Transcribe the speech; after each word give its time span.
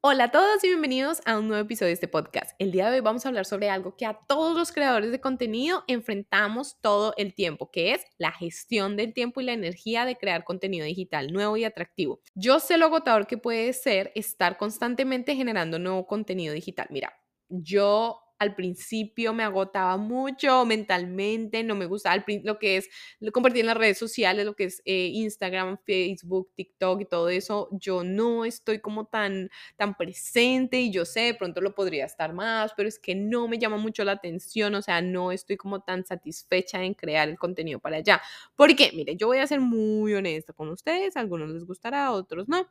Hola 0.00 0.24
a 0.24 0.30
todos 0.30 0.62
y 0.62 0.68
bienvenidos 0.68 1.20
a 1.24 1.36
un 1.40 1.48
nuevo 1.48 1.64
episodio 1.64 1.88
de 1.88 1.94
este 1.94 2.06
podcast. 2.06 2.52
El 2.60 2.70
día 2.70 2.88
de 2.88 2.98
hoy 2.98 3.00
vamos 3.00 3.26
a 3.26 3.30
hablar 3.30 3.46
sobre 3.46 3.68
algo 3.68 3.96
que 3.96 4.06
a 4.06 4.16
todos 4.28 4.56
los 4.56 4.70
creadores 4.70 5.10
de 5.10 5.20
contenido 5.20 5.82
enfrentamos 5.88 6.80
todo 6.80 7.14
el 7.16 7.34
tiempo, 7.34 7.72
que 7.72 7.94
es 7.94 8.04
la 8.16 8.30
gestión 8.30 8.96
del 8.96 9.12
tiempo 9.12 9.40
y 9.40 9.44
la 9.44 9.54
energía 9.54 10.04
de 10.04 10.14
crear 10.14 10.44
contenido 10.44 10.86
digital 10.86 11.32
nuevo 11.32 11.56
y 11.56 11.64
atractivo. 11.64 12.20
Yo 12.36 12.60
sé 12.60 12.78
lo 12.78 12.86
agotador 12.86 13.26
que 13.26 13.38
puede 13.38 13.72
ser 13.72 14.12
estar 14.14 14.56
constantemente 14.56 15.34
generando 15.34 15.80
nuevo 15.80 16.06
contenido 16.06 16.54
digital. 16.54 16.86
Mira, 16.90 17.12
yo 17.48 18.20
al 18.38 18.54
principio 18.54 19.32
me 19.32 19.42
agotaba 19.42 19.96
mucho 19.96 20.64
mentalmente, 20.64 21.64
no 21.64 21.74
me 21.74 21.86
gustaba 21.86 22.24
lo 22.44 22.58
que 22.58 22.76
es 22.76 22.88
lo 23.20 23.32
compartir 23.32 23.60
en 23.60 23.66
las 23.66 23.76
redes 23.76 23.98
sociales, 23.98 24.44
lo 24.44 24.54
que 24.54 24.64
es 24.64 24.82
eh, 24.84 25.10
Instagram, 25.12 25.78
Facebook, 25.84 26.50
TikTok 26.54 27.00
y 27.02 27.04
todo 27.04 27.28
eso. 27.28 27.68
Yo 27.72 28.04
no 28.04 28.44
estoy 28.44 28.80
como 28.80 29.06
tan, 29.06 29.50
tan 29.76 29.96
presente 29.96 30.80
y 30.80 30.90
yo 30.90 31.04
sé, 31.04 31.20
de 31.20 31.34
pronto 31.34 31.60
lo 31.60 31.74
podría 31.74 32.04
estar 32.04 32.32
más, 32.32 32.72
pero 32.76 32.88
es 32.88 32.98
que 32.98 33.14
no 33.14 33.48
me 33.48 33.58
llama 33.58 33.76
mucho 33.76 34.04
la 34.04 34.12
atención, 34.12 34.74
o 34.74 34.82
sea, 34.82 35.00
no 35.02 35.32
estoy 35.32 35.56
como 35.56 35.80
tan 35.80 36.04
satisfecha 36.06 36.82
en 36.82 36.94
crear 36.94 37.28
el 37.28 37.38
contenido 37.38 37.80
para 37.80 37.96
allá. 37.96 38.20
Porque, 38.56 38.90
mire, 38.94 39.16
yo 39.16 39.26
voy 39.26 39.38
a 39.38 39.46
ser 39.46 39.60
muy 39.60 40.14
honesta 40.14 40.52
con 40.52 40.68
ustedes, 40.68 41.16
a 41.16 41.20
algunos 41.20 41.50
les 41.50 41.64
gustará, 41.64 42.06
a 42.06 42.12
otros 42.12 42.48
no 42.48 42.66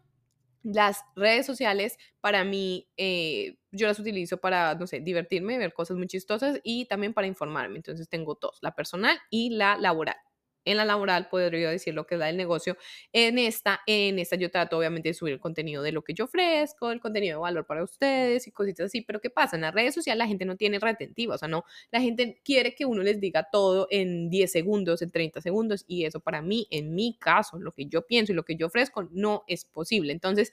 las 0.73 1.03
redes 1.15 1.45
sociales 1.45 1.97
para 2.21 2.43
mí, 2.43 2.87
eh, 2.97 3.57
yo 3.71 3.87
las 3.87 3.99
utilizo 3.99 4.37
para, 4.37 4.75
no 4.75 4.87
sé, 4.87 4.99
divertirme, 4.99 5.57
ver 5.57 5.73
cosas 5.73 5.97
muy 5.97 6.07
chistosas 6.07 6.59
y 6.63 6.85
también 6.85 7.13
para 7.13 7.27
informarme. 7.27 7.77
Entonces 7.77 8.09
tengo 8.09 8.37
dos, 8.41 8.59
la 8.61 8.75
personal 8.75 9.17
y 9.29 9.51
la 9.51 9.77
laboral 9.77 10.17
en 10.71 10.77
la 10.77 10.85
laboral, 10.85 11.29
podría 11.29 11.69
decir 11.69 11.93
lo 11.93 12.05
que 12.05 12.15
es 12.15 12.19
la 12.19 12.27
del 12.27 12.37
negocio. 12.37 12.77
En 13.13 13.37
esta, 13.39 13.81
en 13.87 14.19
esta 14.19 14.35
yo 14.35 14.51
trato 14.51 14.77
obviamente 14.77 15.09
de 15.09 15.13
subir 15.13 15.33
el 15.33 15.39
contenido 15.39 15.81
de 15.83 15.91
lo 15.91 16.03
que 16.03 16.13
yo 16.13 16.25
ofrezco, 16.25 16.91
el 16.91 16.99
contenido 16.99 17.37
de 17.37 17.41
valor 17.41 17.65
para 17.65 17.83
ustedes 17.83 18.47
y 18.47 18.51
cositas 18.51 18.87
así, 18.87 19.01
pero 19.01 19.19
¿qué 19.21 19.29
pasa? 19.29 19.55
En 19.55 19.61
las 19.63 19.73
redes 19.73 19.93
sociales 19.95 20.19
la 20.19 20.27
gente 20.27 20.45
no 20.45 20.55
tiene 20.57 20.79
retentiva, 20.79 21.35
o 21.35 21.37
sea, 21.37 21.47
no, 21.47 21.63
la 21.91 22.01
gente 22.01 22.41
quiere 22.43 22.75
que 22.75 22.85
uno 22.85 23.03
les 23.03 23.19
diga 23.19 23.47
todo 23.51 23.87
en 23.89 24.29
10 24.29 24.51
segundos, 24.51 25.01
en 25.01 25.11
30 25.11 25.41
segundos 25.41 25.85
y 25.87 26.05
eso 26.05 26.19
para 26.19 26.41
mí, 26.41 26.67
en 26.71 26.93
mi 26.95 27.17
caso, 27.17 27.59
lo 27.59 27.71
que 27.71 27.85
yo 27.85 28.05
pienso 28.05 28.31
y 28.31 28.35
lo 28.35 28.43
que 28.43 28.55
yo 28.55 28.67
ofrezco 28.67 29.07
no 29.11 29.43
es 29.47 29.65
posible. 29.65 30.11
Entonces, 30.11 30.51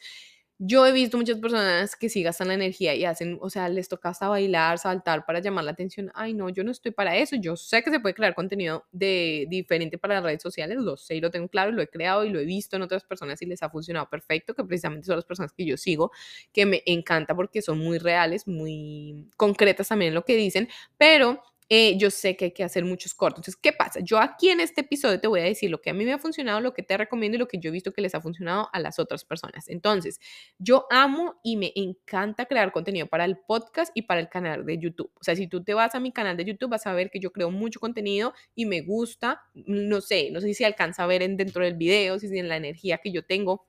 yo 0.66 0.86
he 0.86 0.92
visto 0.92 1.16
muchas 1.18 1.38
personas 1.38 1.94
que 1.96 2.08
sí 2.08 2.22
gastan 2.22 2.48
la 2.48 2.54
energía 2.54 2.94
y 2.94 3.04
hacen, 3.04 3.38
o 3.40 3.50
sea, 3.50 3.68
les 3.68 3.88
toca 3.88 4.08
hasta 4.08 4.28
bailar, 4.28 4.78
saltar 4.78 5.26
para 5.26 5.40
llamar 5.40 5.64
la 5.64 5.72
atención. 5.72 6.10
Ay, 6.14 6.32
no, 6.32 6.48
yo 6.48 6.64
no 6.64 6.70
estoy 6.70 6.90
para 6.92 7.16
eso. 7.16 7.36
Yo 7.36 7.56
sé 7.56 7.82
que 7.82 7.90
se 7.90 8.00
puede 8.00 8.14
crear 8.14 8.34
contenido 8.34 8.84
de 8.92 9.46
diferente 9.50 9.98
para 9.98 10.14
las 10.14 10.22
redes 10.24 10.42
sociales, 10.42 10.78
lo 10.78 10.96
sé 10.96 11.16
y 11.16 11.20
lo 11.20 11.30
tengo 11.30 11.48
claro, 11.48 11.70
lo 11.72 11.82
he 11.82 11.88
creado 11.88 12.24
y 12.24 12.30
lo 12.30 12.38
he 12.40 12.44
visto 12.44 12.76
en 12.76 12.82
otras 12.82 13.04
personas 13.04 13.42
y 13.42 13.46
les 13.46 13.62
ha 13.62 13.68
funcionado 13.70 14.08
perfecto, 14.08 14.54
que 14.54 14.64
precisamente 14.64 15.06
son 15.06 15.16
las 15.16 15.24
personas 15.26 15.52
que 15.52 15.66
yo 15.66 15.76
sigo, 15.76 16.10
que 16.52 16.66
me 16.66 16.82
encanta 16.86 17.34
porque 17.34 17.60
son 17.62 17.78
muy 17.78 17.98
reales, 17.98 18.46
muy 18.48 19.28
concretas 19.36 19.88
también 19.88 20.08
en 20.10 20.14
lo 20.14 20.24
que 20.24 20.36
dicen, 20.36 20.68
pero 20.96 21.42
eh, 21.68 21.96
yo 21.96 22.10
sé 22.10 22.36
que 22.36 22.46
hay 22.46 22.50
que 22.52 22.64
hacer 22.64 22.84
muchos 22.84 23.14
cortos. 23.14 23.38
Entonces, 23.38 23.60
¿qué 23.60 23.72
pasa? 23.72 24.00
Yo 24.02 24.18
aquí 24.18 24.50
en 24.50 24.60
este 24.60 24.82
episodio 24.82 25.18
te 25.20 25.28
voy 25.28 25.40
a 25.40 25.44
decir 25.44 25.70
lo 25.70 25.80
que 25.80 25.90
a 25.90 25.94
mí 25.94 26.04
me 26.04 26.12
ha 26.12 26.18
funcionado, 26.18 26.60
lo 26.60 26.74
que 26.74 26.82
te 26.82 26.96
recomiendo 26.96 27.36
y 27.36 27.38
lo 27.38 27.48
que 27.48 27.58
yo 27.58 27.68
he 27.68 27.72
visto 27.72 27.92
que 27.92 28.02
les 28.02 28.14
ha 28.14 28.20
funcionado 28.20 28.68
a 28.72 28.80
las 28.80 28.98
otras 28.98 29.24
personas. 29.24 29.68
Entonces, 29.68 30.20
yo 30.58 30.86
amo 30.90 31.40
y 31.42 31.56
me 31.56 31.72
encanta 31.74 32.46
crear 32.46 32.70
contenido 32.72 33.06
para 33.06 33.24
el 33.24 33.38
podcast 33.38 33.92
y 33.94 34.02
para 34.02 34.20
el 34.20 34.28
canal 34.28 34.66
de 34.66 34.78
YouTube. 34.78 35.10
O 35.14 35.24
sea, 35.24 35.36
si 35.36 35.46
tú 35.48 35.64
te 35.64 35.74
vas 35.74 35.94
a 35.94 36.00
mi 36.00 36.12
canal 36.12 36.36
de 36.36 36.44
YouTube, 36.44 36.70
vas 36.70 36.86
a 36.86 36.92
ver 36.92 37.10
que 37.10 37.20
yo 37.20 37.32
creo 37.32 37.50
mucho 37.50 37.80
contenido 37.80 38.34
y 38.54 38.66
me 38.66 38.82
gusta, 38.82 39.42
no 39.54 40.00
sé, 40.00 40.30
no 40.30 40.40
sé 40.40 40.48
si 40.48 40.54
se 40.54 40.66
alcanza 40.66 41.04
a 41.04 41.06
ver 41.06 41.22
en, 41.22 41.36
dentro 41.36 41.64
del 41.64 41.74
video, 41.74 42.18
si 42.18 42.26
es 42.26 42.32
en 42.32 42.48
la 42.48 42.56
energía 42.56 42.98
que 42.98 43.10
yo 43.10 43.24
tengo 43.24 43.66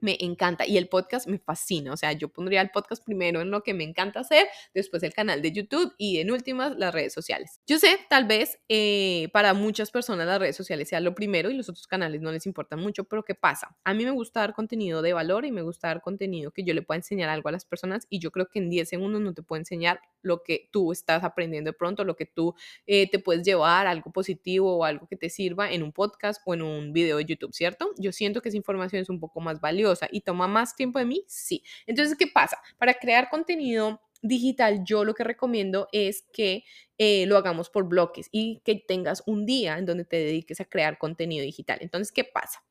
me 0.00 0.16
encanta 0.20 0.66
y 0.66 0.76
el 0.76 0.88
podcast 0.88 1.26
me 1.26 1.38
fascina, 1.38 1.92
o 1.92 1.96
sea, 1.96 2.12
yo 2.12 2.28
pondría 2.28 2.60
el 2.60 2.70
podcast 2.70 3.04
primero 3.04 3.40
en 3.40 3.50
lo 3.50 3.62
que 3.62 3.74
me 3.74 3.84
encanta 3.84 4.20
hacer, 4.20 4.46
después 4.74 5.02
el 5.02 5.14
canal 5.14 5.42
de 5.42 5.52
YouTube 5.52 5.94
y 5.98 6.18
en 6.18 6.30
últimas 6.30 6.76
las 6.76 6.92
redes 6.94 7.12
sociales. 7.12 7.60
Yo 7.66 7.78
sé, 7.78 7.98
tal 8.08 8.26
vez 8.26 8.58
eh, 8.68 9.28
para 9.32 9.54
muchas 9.54 9.90
personas 9.90 10.26
las 10.26 10.38
redes 10.38 10.56
sociales 10.56 10.88
sean 10.88 11.04
lo 11.04 11.14
primero 11.14 11.50
y 11.50 11.54
los 11.54 11.68
otros 11.68 11.86
canales 11.86 12.20
no 12.20 12.32
les 12.32 12.46
importan 12.46 12.80
mucho, 12.80 13.04
pero 13.04 13.24
¿qué 13.24 13.34
pasa? 13.34 13.76
A 13.84 13.94
mí 13.94 14.04
me 14.04 14.10
gusta 14.10 14.40
dar 14.40 14.54
contenido 14.54 15.02
de 15.02 15.12
valor 15.12 15.44
y 15.44 15.52
me 15.52 15.62
gusta 15.62 15.88
dar 15.88 16.02
contenido 16.02 16.50
que 16.50 16.64
yo 16.64 16.74
le 16.74 16.82
pueda 16.82 16.96
enseñar 16.96 17.28
algo 17.28 17.48
a 17.48 17.52
las 17.52 17.64
personas 17.64 18.06
y 18.10 18.18
yo 18.18 18.30
creo 18.30 18.48
que 18.48 18.58
en 18.58 18.70
10 18.70 18.88
segundos 18.88 19.20
no 19.20 19.34
te 19.34 19.42
puedo 19.42 19.58
enseñar 19.60 20.00
lo 20.26 20.42
que 20.42 20.68
tú 20.72 20.92
estás 20.92 21.24
aprendiendo 21.24 21.70
de 21.70 21.76
pronto, 21.76 22.04
lo 22.04 22.16
que 22.16 22.26
tú 22.26 22.54
eh, 22.86 23.08
te 23.08 23.18
puedes 23.18 23.44
llevar, 23.44 23.86
algo 23.86 24.10
positivo 24.10 24.76
o 24.76 24.84
algo 24.84 25.06
que 25.06 25.16
te 25.16 25.30
sirva 25.30 25.70
en 25.70 25.82
un 25.82 25.92
podcast 25.92 26.42
o 26.44 26.54
en 26.54 26.62
un 26.62 26.92
video 26.92 27.18
de 27.18 27.24
YouTube, 27.24 27.54
¿cierto? 27.54 27.92
Yo 27.98 28.12
siento 28.12 28.42
que 28.42 28.48
esa 28.48 28.58
información 28.58 29.00
es 29.02 29.08
un 29.08 29.20
poco 29.20 29.40
más 29.40 29.60
valiosa 29.60 30.08
y 30.10 30.20
toma 30.20 30.48
más 30.48 30.76
tiempo 30.76 30.98
de 30.98 31.04
mí, 31.04 31.24
sí. 31.26 31.62
Entonces, 31.86 32.16
¿qué 32.18 32.26
pasa? 32.26 32.58
Para 32.78 32.94
crear 32.94 33.30
contenido 33.30 34.00
digital, 34.22 34.82
yo 34.84 35.04
lo 35.04 35.14
que 35.14 35.24
recomiendo 35.24 35.88
es 35.92 36.24
que 36.32 36.64
eh, 36.98 37.26
lo 37.26 37.36
hagamos 37.36 37.70
por 37.70 37.88
bloques 37.88 38.28
y 38.32 38.60
que 38.64 38.76
tengas 38.76 39.22
un 39.26 39.46
día 39.46 39.78
en 39.78 39.86
donde 39.86 40.04
te 40.04 40.16
dediques 40.16 40.60
a 40.60 40.64
crear 40.64 40.98
contenido 40.98 41.44
digital. 41.44 41.78
Entonces, 41.80 42.12
¿qué 42.12 42.24
pasa? 42.24 42.64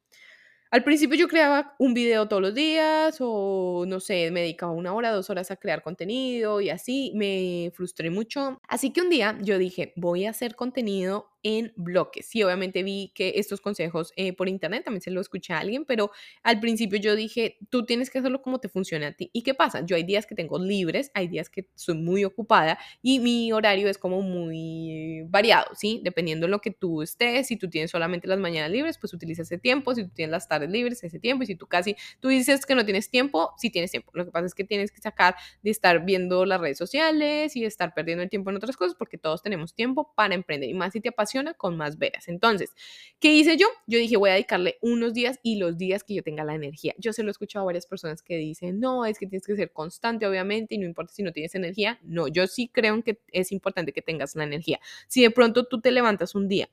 Al 0.75 0.83
principio 0.83 1.15
yo 1.15 1.29
creaba 1.29 1.73
un 1.79 1.93
video 1.93 2.27
todos 2.27 2.41
los 2.41 2.53
días 2.53 3.15
o 3.21 3.85
no 3.87 4.01
sé, 4.01 4.29
me 4.31 4.41
dedicaba 4.41 4.73
una 4.73 4.93
hora, 4.93 5.11
dos 5.11 5.29
horas 5.29 5.49
a 5.49 5.55
crear 5.55 5.81
contenido 5.81 6.59
y 6.59 6.69
así 6.69 7.13
me 7.15 7.71
frustré 7.73 8.09
mucho. 8.09 8.59
Así 8.67 8.91
que 8.91 8.99
un 8.99 9.09
día 9.09 9.37
yo 9.41 9.57
dije, 9.57 9.93
voy 9.95 10.25
a 10.25 10.31
hacer 10.31 10.53
contenido 10.53 11.29
en 11.45 11.71
bloques. 11.75 12.25
Sí, 12.25 12.41
obviamente 12.41 12.81
vi 12.81 13.11
que 13.13 13.33
estos 13.35 13.61
consejos 13.61 14.11
eh, 14.15 14.33
por 14.33 14.49
internet 14.49 14.83
también 14.83 15.03
se 15.03 15.11
lo 15.11 15.21
escuché 15.21 15.53
a 15.53 15.59
alguien, 15.59 15.85
pero 15.85 16.09
al 16.41 16.59
principio 16.59 16.97
yo 16.97 17.15
dije, 17.15 17.59
tú 17.69 17.85
tienes 17.85 18.09
que 18.09 18.17
hacerlo 18.17 18.41
como 18.41 18.59
te 18.59 18.67
funcione 18.67 19.05
a 19.05 19.11
ti. 19.11 19.29
¿Y 19.31 19.43
qué 19.43 19.53
pasa? 19.53 19.85
Yo 19.85 19.95
hay 19.95 20.03
días 20.03 20.25
que 20.25 20.33
tengo 20.33 20.57
libres, 20.57 21.11
hay 21.13 21.27
días 21.27 21.51
que 21.51 21.67
soy 21.75 21.97
muy 21.97 22.25
ocupada 22.25 22.79
y 23.03 23.19
mi 23.19 23.51
horario 23.51 23.87
es 23.89 23.99
como 23.99 24.23
muy 24.23 25.21
variado, 25.27 25.67
¿sí? 25.75 26.01
Dependiendo 26.03 26.47
de 26.47 26.51
lo 26.51 26.61
que 26.61 26.71
tú 26.71 27.03
estés, 27.03 27.45
si 27.45 27.57
tú 27.57 27.69
tienes 27.69 27.91
solamente 27.91 28.27
las 28.27 28.39
mañanas 28.39 28.71
libres, 28.71 28.97
pues 28.97 29.13
utiliza 29.13 29.43
ese 29.43 29.59
tiempo, 29.59 29.93
si 29.93 30.03
tú 30.03 30.09
tienes 30.15 30.31
las 30.31 30.47
tardes 30.47 30.71
libres, 30.71 31.03
ese 31.03 31.19
tiempo, 31.19 31.43
y 31.43 31.45
si 31.45 31.55
tú 31.55 31.67
casi, 31.67 31.95
tú 32.21 32.29
dices 32.29 32.65
que 32.65 32.73
no 32.73 32.85
tienes 32.85 33.11
tiempo, 33.11 33.53
sí 33.59 33.69
tienes 33.69 33.91
tiempo. 33.91 34.09
Lo 34.15 34.25
que 34.25 34.31
pasa 34.31 34.47
es 34.47 34.55
que 34.55 34.63
tienes 34.63 34.91
que 34.91 34.99
sacar 34.99 35.35
de 35.61 35.69
estar 35.69 36.03
viendo 36.05 36.43
las 36.45 36.59
redes 36.59 36.79
sociales 36.79 37.55
y 37.55 37.65
estar 37.65 37.93
perdiendo 37.93 38.23
el 38.23 38.31
tiempo 38.31 38.49
en 38.49 38.55
otras 38.55 38.75
cosas 38.77 38.95
porque 38.97 39.19
todos 39.19 39.43
tenemos 39.43 39.75
tiempo 39.75 40.11
para 40.15 40.33
emprender 40.33 40.69
y 40.69 40.73
más 40.73 40.93
si 40.93 41.01
te 41.01 41.09
apasiona 41.09 41.34
con 41.57 41.77
más 41.77 41.97
veras. 41.97 42.27
Entonces, 42.27 42.71
¿qué 43.19 43.33
hice 43.33 43.57
yo? 43.57 43.67
Yo 43.87 43.99
dije, 43.99 44.17
voy 44.17 44.29
a 44.29 44.33
dedicarle 44.33 44.77
unos 44.81 45.13
días 45.13 45.39
y 45.43 45.57
los 45.57 45.77
días 45.77 46.03
que 46.03 46.15
yo 46.15 46.23
tenga 46.23 46.43
la 46.43 46.55
energía. 46.55 46.95
Yo 46.97 47.13
se 47.13 47.23
lo 47.23 47.29
he 47.29 47.31
escuchado 47.31 47.63
a 47.63 47.65
varias 47.67 47.85
personas 47.85 48.21
que 48.21 48.37
dicen, 48.37 48.79
no, 48.79 49.05
es 49.05 49.19
que 49.19 49.27
tienes 49.27 49.45
que 49.45 49.55
ser 49.55 49.71
constante, 49.71 50.25
obviamente, 50.25 50.75
y 50.75 50.77
no 50.77 50.85
importa 50.85 51.13
si 51.13 51.23
no 51.23 51.31
tienes 51.31 51.55
energía. 51.55 51.99
No, 52.03 52.27
yo 52.27 52.47
sí 52.47 52.69
creo 52.71 53.03
que 53.03 53.19
es 53.31 53.51
importante 53.51 53.91
que 53.93 54.01
tengas 54.01 54.35
la 54.35 54.43
energía. 54.43 54.79
Si 55.07 55.21
de 55.21 55.31
pronto 55.31 55.65
tú 55.65 55.81
te 55.81 55.91
levantas 55.91 56.35
un 56.35 56.47
día 56.47 56.69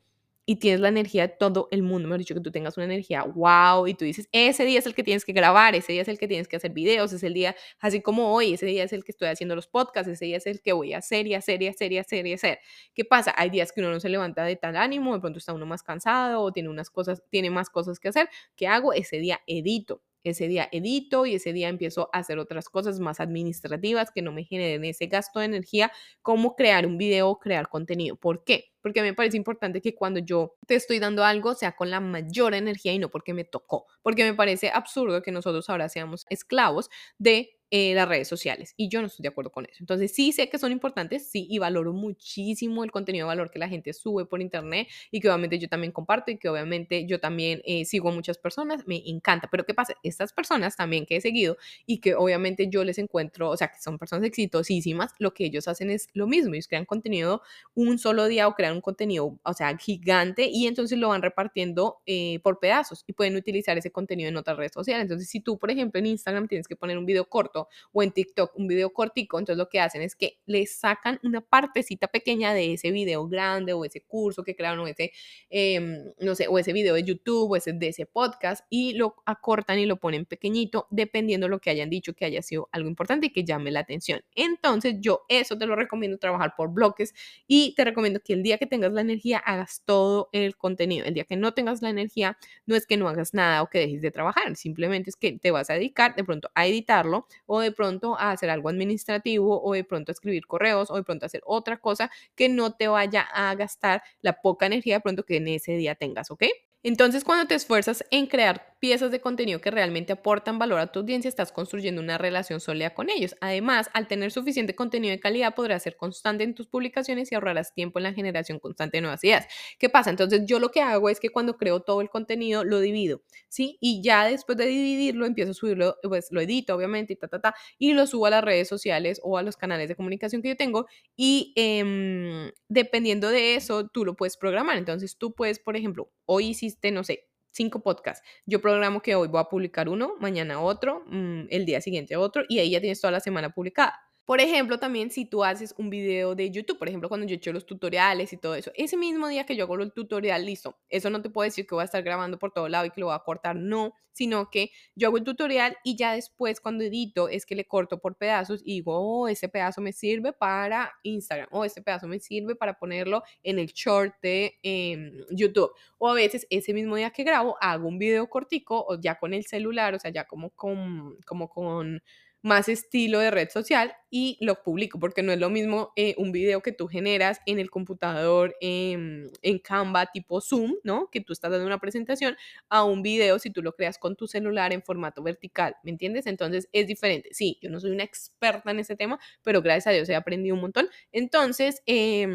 y 0.46 0.56
tienes 0.56 0.80
la 0.80 0.88
energía 0.88 1.26
de 1.28 1.34
todo 1.38 1.68
el 1.70 1.82
mundo, 1.82 2.08
me 2.08 2.14
ha 2.16 2.18
dicho 2.18 2.34
que 2.34 2.40
tú 2.40 2.50
tengas 2.50 2.76
una 2.76 2.84
energía 2.86 3.22
wow 3.24 3.86
y 3.86 3.94
tú 3.94 4.04
dices, 4.04 4.28
ese 4.32 4.64
día 4.64 4.78
es 4.80 4.86
el 4.86 4.94
que 4.94 5.02
tienes 5.04 5.24
que 5.24 5.32
grabar, 5.32 5.74
ese 5.74 5.92
día 5.92 6.02
es 6.02 6.08
el 6.08 6.18
que 6.18 6.26
tienes 6.28 6.48
que 6.48 6.56
hacer 6.56 6.72
videos, 6.72 7.12
es 7.12 7.22
el 7.22 7.34
día, 7.34 7.54
así 7.80 8.00
como 8.02 8.32
hoy, 8.34 8.54
ese 8.54 8.66
día 8.66 8.84
es 8.84 8.92
el 8.92 9.04
que 9.04 9.12
estoy 9.12 9.28
haciendo 9.28 9.54
los 9.56 9.68
podcasts, 9.68 10.10
ese 10.10 10.24
día 10.26 10.36
es 10.38 10.46
el 10.46 10.60
que 10.62 10.72
voy 10.72 10.92
a 10.94 10.98
hacer 10.98 11.26
y 11.26 11.34
hacer 11.34 11.62
y 11.62 11.68
hacer 11.68 11.92
y 11.92 11.98
hacer 11.98 12.26
y 12.26 12.32
hacer. 12.34 12.58
¿Qué 12.94 13.04
pasa? 13.04 13.32
Hay 13.36 13.50
días 13.50 13.72
que 13.72 13.80
uno 13.80 13.90
no 13.90 14.00
se 14.00 14.08
levanta 14.08 14.44
de 14.44 14.56
tal 14.56 14.76
ánimo, 14.76 15.14
de 15.14 15.20
pronto 15.20 15.38
está 15.38 15.52
uno 15.52 15.66
más 15.66 15.82
cansado 15.82 16.40
o 16.42 16.52
tiene 16.52 16.68
unas 16.68 16.90
cosas, 16.90 17.22
tiene 17.30 17.50
más 17.50 17.70
cosas 17.70 17.98
que 18.00 18.08
hacer. 18.08 18.28
¿Qué 18.56 18.66
hago? 18.66 18.92
Ese 18.92 19.18
día 19.18 19.40
edito 19.46 20.02
ese 20.24 20.48
día 20.48 20.68
edito 20.72 21.26
y 21.26 21.34
ese 21.34 21.52
día 21.52 21.68
empiezo 21.68 22.08
a 22.12 22.18
hacer 22.18 22.38
otras 22.38 22.68
cosas 22.68 23.00
más 23.00 23.20
administrativas 23.20 24.10
que 24.10 24.22
no 24.22 24.32
me 24.32 24.44
generen 24.44 24.84
ese 24.84 25.06
gasto 25.06 25.40
de 25.40 25.46
energía, 25.46 25.92
como 26.22 26.54
crear 26.56 26.86
un 26.86 26.98
video 26.98 27.28
o 27.28 27.38
crear 27.38 27.68
contenido. 27.68 28.16
¿Por 28.16 28.44
qué? 28.44 28.72
Porque 28.80 29.02
me 29.02 29.14
parece 29.14 29.36
importante 29.36 29.80
que 29.80 29.94
cuando 29.94 30.20
yo 30.20 30.54
te 30.66 30.74
estoy 30.74 30.98
dando 30.98 31.24
algo 31.24 31.54
sea 31.54 31.72
con 31.72 31.90
la 31.90 32.00
mayor 32.00 32.54
energía 32.54 32.92
y 32.92 32.98
no 32.98 33.10
porque 33.10 33.34
me 33.34 33.44
tocó, 33.44 33.86
porque 34.02 34.24
me 34.24 34.34
parece 34.34 34.70
absurdo 34.70 35.22
que 35.22 35.32
nosotros 35.32 35.68
ahora 35.68 35.88
seamos 35.88 36.26
esclavos 36.30 36.90
de 37.18 37.58
eh, 37.74 37.94
las 37.94 38.06
redes 38.06 38.28
sociales. 38.28 38.74
Y 38.76 38.90
yo 38.90 39.00
no 39.00 39.06
estoy 39.06 39.22
de 39.22 39.30
acuerdo 39.30 39.50
con 39.50 39.64
eso. 39.64 39.76
Entonces 39.80 40.12
sí 40.12 40.30
sé 40.32 40.50
que 40.50 40.58
son 40.58 40.72
importantes, 40.72 41.30
sí, 41.30 41.46
y 41.48 41.58
valoro 41.58 41.94
muchísimo 41.94 42.84
el 42.84 42.90
contenido 42.90 43.24
de 43.24 43.28
valor 43.28 43.50
que 43.50 43.58
la 43.58 43.66
gente 43.66 43.94
sube 43.94 44.26
por 44.26 44.42
internet 44.42 44.88
y 45.10 45.20
que 45.20 45.28
obviamente 45.30 45.58
yo 45.58 45.70
también 45.70 45.90
comparto 45.90 46.30
y 46.30 46.36
que 46.36 46.50
obviamente 46.50 47.06
yo 47.06 47.18
también 47.18 47.62
eh, 47.64 47.86
sigo 47.86 48.10
a 48.10 48.12
muchas 48.12 48.36
personas, 48.36 48.86
me 48.86 49.02
encanta. 49.06 49.48
Pero 49.50 49.64
¿qué 49.64 49.72
pasa? 49.72 49.94
Estas 50.02 50.34
personas 50.34 50.76
también 50.76 51.06
que 51.06 51.16
he 51.16 51.22
seguido 51.22 51.56
y 51.86 52.00
que 52.00 52.14
obviamente 52.14 52.68
yo 52.68 52.84
les 52.84 52.98
encuentro, 52.98 53.48
o 53.48 53.56
sea, 53.56 53.68
que 53.68 53.80
son 53.80 53.96
personas 53.98 54.26
exitosísimas, 54.26 55.14
lo 55.18 55.32
que 55.32 55.46
ellos 55.46 55.66
hacen 55.66 55.88
es 55.88 56.08
lo 56.12 56.26
mismo. 56.26 56.52
Ellos 56.52 56.68
crean 56.68 56.84
contenido 56.84 57.40
un 57.74 57.98
solo 57.98 58.26
día 58.26 58.48
o 58.48 58.54
crean 58.54 58.74
un 58.74 58.80
contenido, 58.82 59.38
o 59.42 59.54
sea, 59.54 59.74
gigante 59.78 60.46
y 60.52 60.66
entonces 60.66 60.98
lo 60.98 61.08
van 61.08 61.22
repartiendo 61.22 62.02
eh, 62.04 62.38
por 62.42 62.60
pedazos 62.60 63.02
y 63.06 63.14
pueden 63.14 63.34
utilizar 63.36 63.78
ese 63.78 63.90
contenido 63.90 64.28
en 64.28 64.36
otras 64.36 64.58
redes 64.58 64.72
sociales. 64.74 65.04
Entonces, 65.04 65.30
si 65.30 65.40
tú, 65.40 65.58
por 65.58 65.70
ejemplo, 65.70 65.98
en 65.98 66.06
Instagram 66.06 66.48
tienes 66.48 66.68
que 66.68 66.76
poner 66.76 66.98
un 66.98 67.06
video 67.06 67.24
corto, 67.30 67.61
o 67.92 68.02
en 68.02 68.12
TikTok, 68.12 68.56
un 68.56 68.68
video 68.68 68.92
cortico, 68.92 69.38
entonces 69.38 69.58
lo 69.58 69.68
que 69.68 69.80
hacen 69.80 70.02
es 70.02 70.14
que 70.16 70.38
le 70.46 70.66
sacan 70.66 71.18
una 71.22 71.40
partecita 71.40 72.08
pequeña 72.08 72.54
de 72.54 72.74
ese 72.74 72.90
video 72.90 73.26
grande 73.28 73.72
o 73.72 73.84
ese 73.84 74.02
curso 74.02 74.42
que 74.44 74.54
crearon 74.56 74.80
o 74.80 74.86
ese, 74.86 75.12
em, 75.50 76.12
no 76.20 76.34
sé, 76.34 76.48
o 76.48 76.58
ese 76.58 76.72
video 76.72 76.94
de 76.94 77.04
YouTube 77.04 77.50
o 77.50 77.56
ese, 77.56 77.72
de 77.72 77.88
ese 77.88 78.06
podcast 78.06 78.64
y 78.70 78.94
lo 78.94 79.16
acortan 79.26 79.78
y 79.78 79.86
lo 79.86 79.96
ponen 79.96 80.24
pequeñito 80.26 80.86
dependiendo 80.90 81.48
lo 81.48 81.58
que 81.60 81.70
hayan 81.70 81.90
dicho 81.90 82.14
que 82.14 82.24
haya 82.24 82.42
sido 82.42 82.68
algo 82.72 82.88
importante 82.88 83.26
y 83.26 83.30
que 83.30 83.44
llame 83.44 83.70
la 83.70 83.80
atención. 83.80 84.22
Entonces 84.34 84.96
yo 85.00 85.22
eso 85.28 85.56
te 85.58 85.66
lo 85.66 85.76
recomiendo 85.76 86.18
trabajar 86.18 86.54
por 86.56 86.72
bloques 86.72 87.14
y 87.46 87.74
te 87.74 87.84
recomiendo 87.84 88.20
que 88.20 88.32
el 88.32 88.42
día 88.42 88.58
que 88.58 88.66
tengas 88.66 88.92
la 88.92 89.00
energía 89.00 89.38
hagas 89.38 89.82
todo 89.84 90.28
el 90.32 90.56
contenido. 90.56 91.06
El 91.06 91.14
día 91.14 91.24
que 91.24 91.36
no 91.36 91.54
tengas 91.54 91.82
la 91.82 91.90
energía 91.90 92.38
no 92.66 92.76
es 92.76 92.86
que 92.86 92.96
no 92.96 93.08
hagas 93.08 93.34
nada 93.34 93.62
o 93.62 93.68
que 93.68 93.78
dejes 93.78 94.02
de 94.02 94.10
trabajar, 94.10 94.56
simplemente 94.56 95.10
es 95.10 95.16
que 95.16 95.32
te 95.38 95.50
vas 95.50 95.70
a 95.70 95.74
dedicar 95.74 96.14
de 96.14 96.24
pronto 96.24 96.50
a 96.54 96.66
editarlo 96.66 97.26
o 97.54 97.60
de 97.60 97.70
pronto 97.70 98.16
a 98.18 98.30
hacer 98.30 98.48
algo 98.48 98.70
administrativo 98.70 99.62
o 99.62 99.74
de 99.74 99.84
pronto 99.84 100.10
a 100.10 100.14
escribir 100.14 100.46
correos 100.46 100.90
o 100.90 100.96
de 100.96 101.02
pronto 101.02 101.26
a 101.26 101.28
hacer 101.28 101.42
otra 101.44 101.76
cosa 101.76 102.10
que 102.34 102.48
no 102.48 102.72
te 102.72 102.88
vaya 102.88 103.20
a 103.20 103.54
gastar 103.54 104.02
la 104.22 104.40
poca 104.40 104.64
energía 104.64 104.94
de 104.96 105.00
pronto 105.02 105.24
que 105.24 105.36
en 105.36 105.48
ese 105.48 105.72
día 105.76 105.94
tengas, 105.94 106.30
¿ok? 106.30 106.44
Entonces, 106.82 107.24
cuando 107.24 107.46
te 107.46 107.54
esfuerzas 107.54 108.04
en 108.10 108.26
crear 108.26 108.71
piezas 108.82 109.12
de 109.12 109.20
contenido 109.20 109.60
que 109.60 109.70
realmente 109.70 110.12
aportan 110.12 110.58
valor 110.58 110.80
a 110.80 110.90
tu 110.90 110.98
audiencia, 110.98 111.28
estás 111.28 111.52
construyendo 111.52 112.02
una 112.02 112.18
relación 112.18 112.58
sólida 112.58 112.92
con 112.92 113.10
ellos. 113.10 113.36
Además, 113.40 113.88
al 113.94 114.08
tener 114.08 114.32
suficiente 114.32 114.74
contenido 114.74 115.12
de 115.12 115.20
calidad, 115.20 115.54
podrás 115.54 115.84
ser 115.84 115.96
constante 115.96 116.42
en 116.42 116.56
tus 116.56 116.66
publicaciones 116.66 117.30
y 117.30 117.36
ahorrarás 117.36 117.74
tiempo 117.74 118.00
en 118.00 118.02
la 118.02 118.12
generación 118.12 118.58
constante 118.58 118.96
de 118.96 119.02
nuevas 119.02 119.22
ideas. 119.22 119.46
¿Qué 119.78 119.88
pasa? 119.88 120.10
Entonces, 120.10 120.42
yo 120.46 120.58
lo 120.58 120.72
que 120.72 120.80
hago 120.80 121.08
es 121.10 121.20
que 121.20 121.28
cuando 121.28 121.56
creo 121.56 121.78
todo 121.78 122.00
el 122.00 122.10
contenido, 122.10 122.64
lo 122.64 122.80
divido, 122.80 123.22
¿sí? 123.48 123.78
Y 123.80 124.02
ya 124.02 124.24
después 124.24 124.58
de 124.58 124.66
dividirlo, 124.66 125.26
empiezo 125.26 125.52
a 125.52 125.54
subirlo, 125.54 125.96
pues 126.02 126.32
lo 126.32 126.40
edito, 126.40 126.74
obviamente, 126.74 127.12
y 127.12 127.16
ta, 127.16 127.28
ta, 127.28 127.40
ta, 127.40 127.54
y 127.78 127.92
lo 127.92 128.08
subo 128.08 128.26
a 128.26 128.30
las 128.30 128.42
redes 128.42 128.66
sociales 128.66 129.20
o 129.22 129.38
a 129.38 129.42
los 129.44 129.56
canales 129.56 129.90
de 129.90 129.94
comunicación 129.94 130.42
que 130.42 130.48
yo 130.48 130.56
tengo. 130.56 130.86
Y 131.14 131.52
em, 131.54 132.50
dependiendo 132.68 133.28
de 133.28 133.54
eso, 133.54 133.86
tú 133.86 134.04
lo 134.04 134.16
puedes 134.16 134.36
programar. 134.36 134.76
Entonces, 134.76 135.16
tú 135.18 135.34
puedes, 135.34 135.60
por 135.60 135.76
ejemplo, 135.76 136.10
hoy 136.26 136.48
hiciste, 136.48 136.90
no 136.90 137.04
sé, 137.04 137.28
cinco 137.52 137.80
podcasts. 137.82 138.26
Yo 138.46 138.60
programo 138.60 139.00
que 139.02 139.14
hoy 139.14 139.28
voy 139.28 139.40
a 139.40 139.44
publicar 139.44 139.88
uno, 139.88 140.14
mañana 140.20 140.60
otro, 140.60 141.04
mm, 141.06 141.46
el 141.50 141.66
día 141.66 141.80
siguiente 141.80 142.16
otro, 142.16 142.44
y 142.48 142.58
ahí 142.58 142.70
ya 142.70 142.80
tienes 142.80 143.00
toda 143.00 143.12
la 143.12 143.20
semana 143.20 143.50
publicada. 143.50 144.11
Por 144.24 144.40
ejemplo, 144.40 144.78
también 144.78 145.10
si 145.10 145.24
tú 145.24 145.42
haces 145.42 145.74
un 145.76 145.90
video 145.90 146.36
de 146.36 146.50
YouTube, 146.50 146.78
por 146.78 146.88
ejemplo, 146.88 147.08
cuando 147.08 147.26
yo 147.26 147.34
he 147.34 147.36
hecho 147.36 147.52
los 147.52 147.66
tutoriales 147.66 148.32
y 148.32 148.36
todo 148.36 148.54
eso, 148.54 148.70
ese 148.76 148.96
mismo 148.96 149.26
día 149.26 149.44
que 149.44 149.56
yo 149.56 149.64
hago 149.64 149.74
el 149.80 149.92
tutorial, 149.92 150.46
listo, 150.46 150.78
eso 150.88 151.10
no 151.10 151.20
te 151.22 151.28
puedo 151.28 151.44
decir 151.44 151.66
que 151.66 151.74
voy 151.74 151.82
a 151.82 151.86
estar 151.86 152.02
grabando 152.04 152.38
por 152.38 152.52
todo 152.52 152.68
lado 152.68 152.86
y 152.86 152.90
que 152.90 153.00
lo 153.00 153.06
voy 153.06 153.16
a 153.16 153.18
cortar, 153.18 153.56
no, 153.56 153.94
sino 154.12 154.48
que 154.48 154.70
yo 154.94 155.08
hago 155.08 155.16
el 155.16 155.24
tutorial 155.24 155.76
y 155.82 155.96
ya 155.96 156.14
después 156.14 156.60
cuando 156.60 156.84
edito 156.84 157.28
es 157.28 157.46
que 157.46 157.56
le 157.56 157.64
corto 157.66 157.98
por 157.98 158.16
pedazos 158.16 158.60
y 158.64 158.74
digo, 158.74 158.96
oh, 158.96 159.26
ese 159.26 159.48
pedazo 159.48 159.80
me 159.80 159.92
sirve 159.92 160.32
para 160.32 160.92
Instagram, 161.02 161.48
o 161.50 161.64
ese 161.64 161.82
pedazo 161.82 162.06
me 162.06 162.20
sirve 162.20 162.54
para 162.54 162.78
ponerlo 162.78 163.24
en 163.42 163.58
el 163.58 163.66
short 163.66 164.14
de 164.22 164.56
em, 164.62 165.12
YouTube. 165.30 165.72
O 165.98 166.08
a 166.08 166.14
veces 166.14 166.46
ese 166.48 166.72
mismo 166.72 166.94
día 166.94 167.10
que 167.10 167.24
grabo 167.24 167.56
hago 167.60 167.88
un 167.88 167.98
video 167.98 168.28
cortico 168.30 168.84
o 168.86 169.00
ya 169.00 169.18
con 169.18 169.34
el 169.34 169.44
celular, 169.46 169.94
o 169.94 169.98
sea, 169.98 170.12
ya 170.12 170.24
como 170.26 170.50
con, 170.50 171.16
como 171.26 171.48
con 171.48 172.00
más 172.42 172.68
estilo 172.68 173.18
de 173.20 173.30
red 173.30 173.48
social 173.50 173.94
y 174.10 174.36
lo 174.40 174.62
publico, 174.62 174.98
porque 174.98 175.22
no 175.22 175.32
es 175.32 175.38
lo 175.38 175.48
mismo 175.48 175.92
eh, 175.96 176.14
un 176.18 176.32
video 176.32 176.60
que 176.60 176.72
tú 176.72 176.88
generas 176.88 177.40
en 177.46 177.58
el 177.58 177.70
computador 177.70 178.54
en, 178.60 179.30
en 179.42 179.58
Canva 179.58 180.06
tipo 180.06 180.40
Zoom, 180.40 180.74
¿no? 180.84 181.08
Que 181.10 181.20
tú 181.20 181.32
estás 181.32 181.50
dando 181.52 181.66
una 181.66 181.78
presentación, 181.78 182.36
a 182.68 182.84
un 182.84 183.02
video 183.02 183.38
si 183.38 183.50
tú 183.50 183.62
lo 183.62 183.72
creas 183.72 183.98
con 183.98 184.16
tu 184.16 184.26
celular 184.26 184.72
en 184.72 184.82
formato 184.82 185.22
vertical, 185.22 185.76
¿me 185.82 185.90
entiendes? 185.92 186.26
Entonces 186.26 186.68
es 186.72 186.86
diferente. 186.86 187.30
Sí, 187.32 187.58
yo 187.62 187.70
no 187.70 187.80
soy 187.80 187.90
una 187.92 188.04
experta 188.04 188.70
en 188.70 188.80
ese 188.80 188.96
tema, 188.96 189.18
pero 189.42 189.62
gracias 189.62 189.86
a 189.88 189.90
Dios 189.92 190.08
he 190.08 190.14
aprendido 190.14 190.54
un 190.54 190.60
montón. 190.62 190.88
Entonces, 191.12 191.82
eh, 191.86 192.26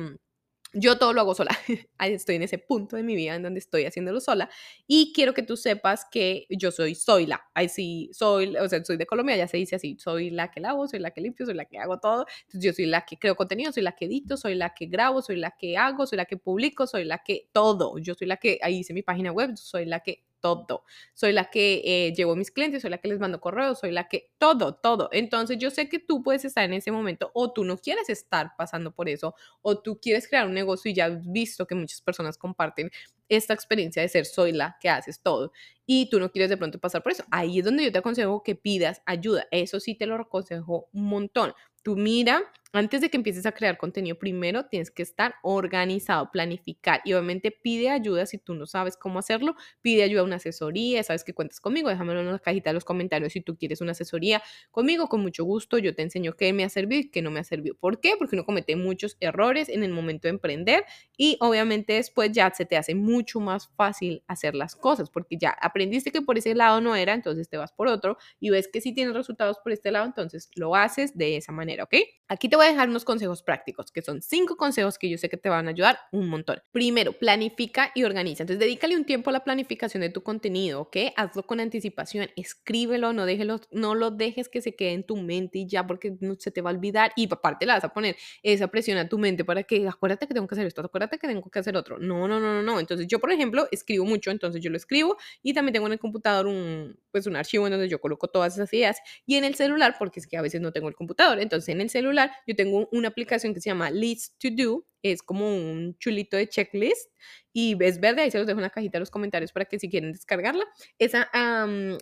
yo 0.79 0.97
todo 0.97 1.13
lo 1.13 1.21
hago 1.21 1.35
sola. 1.35 1.51
estoy 1.99 2.35
en 2.35 2.43
ese 2.43 2.57
punto 2.57 2.95
de 2.95 3.03
mi 3.03 3.15
vida 3.15 3.35
en 3.35 3.43
donde 3.43 3.59
estoy 3.59 3.85
haciéndolo 3.85 4.19
sola. 4.19 4.49
Y 4.87 5.11
quiero 5.13 5.33
que 5.33 5.43
tú 5.43 5.57
sepas 5.57 6.05
que 6.09 6.45
yo 6.49 6.71
soy, 6.71 6.95
soy 6.95 7.25
la. 7.25 7.41
Ahí 7.53 7.69
sí, 7.69 8.09
soy, 8.13 8.55
o 8.57 8.69
sea, 8.69 8.83
soy 8.83 8.97
de 8.97 9.05
Colombia, 9.05 9.35
ya 9.35 9.47
se 9.47 9.57
dice 9.57 9.75
así. 9.75 9.97
Soy 9.99 10.29
la 10.29 10.51
que 10.51 10.59
lavo, 10.59 10.87
soy 10.87 10.99
la 10.99 11.11
que 11.11 11.21
limpio, 11.21 11.45
soy 11.45 11.55
la 11.55 11.65
que 11.65 11.79
hago 11.79 11.99
todo. 11.99 12.25
Yo 12.53 12.73
soy 12.73 12.85
la 12.85 13.05
que 13.05 13.17
creo 13.17 13.35
contenido, 13.35 13.71
soy 13.71 13.83
la 13.83 13.93
que 13.93 14.05
edito, 14.05 14.37
soy 14.37 14.55
la 14.55 14.73
que 14.73 14.85
grabo, 14.85 15.21
soy 15.21 15.37
la 15.37 15.51
que 15.51 15.77
hago, 15.77 16.05
soy 16.05 16.17
la 16.17 16.25
que 16.25 16.37
publico, 16.37 16.87
soy 16.87 17.05
la 17.05 17.19
que 17.23 17.49
todo. 17.51 17.97
Yo 17.99 18.13
soy 18.13 18.27
la 18.27 18.37
que, 18.37 18.59
ahí 18.61 18.79
hice 18.79 18.93
mi 18.93 19.03
página 19.03 19.31
web, 19.31 19.55
soy 19.57 19.85
la 19.85 20.01
que 20.01 20.26
todo. 20.41 20.83
Soy 21.13 21.33
la 21.33 21.49
que 21.49 21.81
eh, 21.85 22.13
llevo 22.13 22.33
a 22.33 22.35
mis 22.35 22.51
clientes, 22.51 22.81
soy 22.81 22.91
la 22.91 22.97
que 22.97 23.07
les 23.07 23.19
mando 23.19 23.39
correos, 23.41 23.79
soy 23.79 23.91
la 23.91 24.07
que 24.07 24.31
todo, 24.37 24.75
todo. 24.75 25.09
Entonces 25.11 25.57
yo 25.57 25.69
sé 25.69 25.89
que 25.89 25.99
tú 25.99 26.23
puedes 26.23 26.45
estar 26.45 26.63
en 26.63 26.73
ese 26.73 26.91
momento 26.91 27.31
o 27.33 27.51
tú 27.51 27.63
no 27.63 27.77
quieres 27.77 28.09
estar 28.09 28.51
pasando 28.57 28.91
por 28.93 29.09
eso 29.09 29.35
o 29.61 29.79
tú 29.79 29.99
quieres 29.99 30.27
crear 30.27 30.47
un 30.47 30.53
negocio 30.53 30.91
y 30.91 30.93
ya 30.93 31.05
has 31.05 31.31
visto 31.31 31.65
que 31.65 31.75
muchas 31.75 32.01
personas 32.01 32.37
comparten 32.37 32.91
esta 33.29 33.53
experiencia 33.53 34.01
de 34.01 34.09
ser 34.09 34.25
soy 34.25 34.51
la 34.51 34.77
que 34.79 34.89
haces 34.89 35.21
todo 35.21 35.51
y 35.85 36.09
tú 36.09 36.19
no 36.19 36.31
quieres 36.31 36.49
de 36.49 36.57
pronto 36.57 36.79
pasar 36.79 37.03
por 37.03 37.11
eso. 37.11 37.23
Ahí 37.31 37.59
es 37.59 37.65
donde 37.65 37.83
yo 37.83 37.91
te 37.91 37.99
aconsejo 37.99 38.43
que 38.43 38.55
pidas 38.55 39.01
ayuda. 39.05 39.47
Eso 39.51 39.79
sí 39.79 39.95
te 39.95 40.05
lo 40.05 40.15
aconsejo 40.15 40.89
un 40.93 41.05
montón. 41.05 41.53
Tú 41.83 41.95
mira, 41.95 42.43
antes 42.73 43.01
de 43.01 43.09
que 43.09 43.17
empieces 43.17 43.45
a 43.45 43.53
crear 43.53 43.77
contenido, 43.77 44.19
primero 44.19 44.65
tienes 44.65 44.91
que 44.91 45.01
estar 45.01 45.35
organizado, 45.41 46.31
planificar 46.31 47.01
y 47.05 47.13
obviamente 47.13 47.51
pide 47.51 47.89
ayuda 47.89 48.25
si 48.25 48.37
tú 48.37 48.53
no 48.53 48.65
sabes 48.65 48.97
cómo 48.97 49.19
hacerlo, 49.19 49.55
pide 49.81 50.03
ayuda 50.03 50.21
a 50.21 50.23
una 50.25 50.35
asesoría, 50.35 51.01
sabes 51.03 51.23
que 51.23 51.33
cuentas 51.33 51.59
conmigo, 51.61 51.89
déjamelo 51.89 52.19
en 52.19 52.31
la 52.31 52.39
cajita 52.39 52.69
de 52.71 52.73
los 52.75 52.85
comentarios 52.85 53.33
si 53.33 53.41
tú 53.41 53.57
quieres 53.57 53.81
una 53.81 53.91
asesoría 53.91 54.43
conmigo, 54.71 55.07
con 55.07 55.21
mucho 55.21 55.45
gusto, 55.45 55.77
yo 55.77 55.95
te 55.95 56.01
enseño 56.01 56.33
qué 56.33 56.51
me 56.53 56.63
ha 56.63 56.69
servido 56.69 57.01
y 57.01 57.09
qué 57.09 57.21
no 57.21 57.31
me 57.31 57.39
ha 57.39 57.43
servido. 57.43 57.75
¿Por 57.75 58.01
qué? 58.01 58.15
Porque 58.17 58.35
uno 58.35 58.45
comete 58.45 58.75
muchos 58.75 59.17
errores 59.19 59.69
en 59.69 59.83
el 59.83 59.91
momento 59.91 60.27
de 60.27 60.31
emprender 60.31 60.83
y 61.15 61.37
obviamente 61.39 61.93
después 61.93 62.31
ya 62.31 62.51
se 62.53 62.65
te 62.65 62.77
hace 62.77 62.95
mucho 62.95 63.39
más 63.39 63.69
fácil 63.75 64.23
hacer 64.27 64.55
las 64.55 64.75
cosas 64.75 65.09
porque 65.09 65.37
ya 65.37 65.51
aprendiste 65.61 66.11
que 66.11 66.21
por 66.21 66.37
ese 66.37 66.53
lado 66.53 66.81
no 66.81 66.95
era, 66.95 67.13
entonces 67.13 67.49
te 67.49 67.57
vas 67.57 67.71
por 67.71 67.87
otro 67.87 68.17
y 68.39 68.49
ves 68.49 68.67
que 68.67 68.81
si 68.81 68.93
tienes 68.93 69.13
resultados 69.13 69.57
por 69.63 69.71
este 69.71 69.91
lado, 69.91 70.05
entonces 70.05 70.49
lo 70.55 70.75
haces 70.75 71.17
de 71.17 71.37
esa 71.37 71.51
manera. 71.51 71.83
¿ok? 71.83 71.95
Aquí 72.27 72.49
te 72.49 72.56
voy 72.57 72.65
a 72.65 72.69
dejar 72.69 72.89
unos 72.89 73.05
consejos 73.05 73.41
prácticos, 73.43 73.91
que 73.91 74.01
son 74.01 74.21
cinco 74.21 74.57
consejos 74.57 74.97
que 74.97 75.09
yo 75.09 75.17
sé 75.17 75.29
que 75.29 75.37
te 75.37 75.49
van 75.49 75.67
a 75.67 75.71
ayudar 75.71 75.99
un 76.11 76.27
montón. 76.27 76.61
Primero, 76.71 77.13
planifica 77.13 77.91
y 77.95 78.03
organiza. 78.03 78.43
Entonces, 78.43 78.59
dedícale 78.59 78.95
un 78.97 79.05
tiempo 79.05 79.29
a 79.29 79.33
la 79.33 79.43
planificación 79.43 80.01
de 80.01 80.09
tu 80.09 80.23
contenido, 80.23 80.81
¿ok? 80.81 80.97
Hazlo 81.15 81.43
con 81.43 81.59
anticipación, 81.59 82.29
escríbelo, 82.35 83.13
no, 83.13 83.25
déjelo, 83.25 83.61
no 83.71 83.95
lo 83.95 84.11
dejes 84.11 84.49
que 84.49 84.61
se 84.61 84.75
quede 84.75 84.91
en 84.93 85.03
tu 85.03 85.15
mente 85.17 85.59
y 85.59 85.67
ya 85.67 85.85
porque 85.87 86.17
se 86.39 86.51
te 86.51 86.61
va 86.61 86.71
a 86.71 86.73
olvidar 86.73 87.11
y 87.15 87.27
aparte 87.31 87.65
le 87.65 87.73
vas 87.73 87.83
a 87.83 87.89
poner 87.93 88.15
esa 88.43 88.67
presión 88.67 88.97
a 88.97 89.07
tu 89.07 89.17
mente 89.17 89.45
para 89.45 89.63
que 89.63 89.87
acuérdate 89.87 90.27
que 90.27 90.33
tengo 90.33 90.47
que 90.47 90.55
hacer 90.55 90.67
esto, 90.67 90.81
acuérdate 90.81 91.17
que 91.17 91.27
tengo 91.27 91.49
que 91.49 91.59
hacer 91.59 91.77
otro. 91.77 91.97
No, 91.99 92.27
no, 92.27 92.39
no, 92.39 92.53
no, 92.53 92.63
no. 92.63 92.79
Entonces, 92.79 93.07
yo, 93.07 93.19
por 93.19 93.31
ejemplo, 93.31 93.67
escribo 93.71 94.05
mucho, 94.05 94.31
entonces 94.31 94.61
yo 94.61 94.69
lo 94.69 94.77
escribo 94.77 95.17
y 95.43 95.53
también 95.53 95.73
tengo 95.73 95.87
en 95.87 95.93
el 95.93 95.99
computador 95.99 96.47
un, 96.47 96.99
pues, 97.11 97.27
un 97.27 97.35
archivo 97.35 97.67
en 97.67 97.71
donde 97.71 97.89
yo 97.89 97.99
coloco 97.99 98.27
todas 98.27 98.55
esas 98.55 98.73
ideas 98.73 98.99
y 99.25 99.35
en 99.35 99.43
el 99.43 99.55
celular, 99.55 99.95
porque 99.99 100.19
es 100.19 100.27
que 100.27 100.37
a 100.37 100.41
veces 100.41 100.61
no 100.61 100.71
tengo 100.71 100.87
el 100.87 100.95
computador, 100.95 101.39
entonces 101.39 101.69
en 101.69 101.81
el 101.81 101.89
celular 101.89 102.31
yo 102.47 102.55
tengo 102.55 102.87
una 102.91 103.09
aplicación 103.09 103.53
que 103.53 103.61
se 103.61 103.69
llama 103.69 103.91
List 103.91 104.35
to 104.39 104.47
Do, 104.51 104.87
es 105.03 105.21
como 105.21 105.55
un 105.55 105.95
chulito 105.99 106.37
de 106.37 106.47
checklist 106.49 107.11
y 107.53 107.75
es 107.83 107.99
verde, 107.99 108.21
ahí 108.21 108.31
se 108.31 108.37
los 108.37 108.45
dejo 108.45 108.59
en 108.59 108.63
la 108.63 108.69
cajita 108.69 108.97
de 108.97 108.99
los 108.99 109.11
comentarios 109.11 109.51
para 109.51 109.65
que 109.65 109.79
si 109.79 109.89
quieren 109.89 110.11
descargarla. 110.11 110.63
Esa 110.99 111.29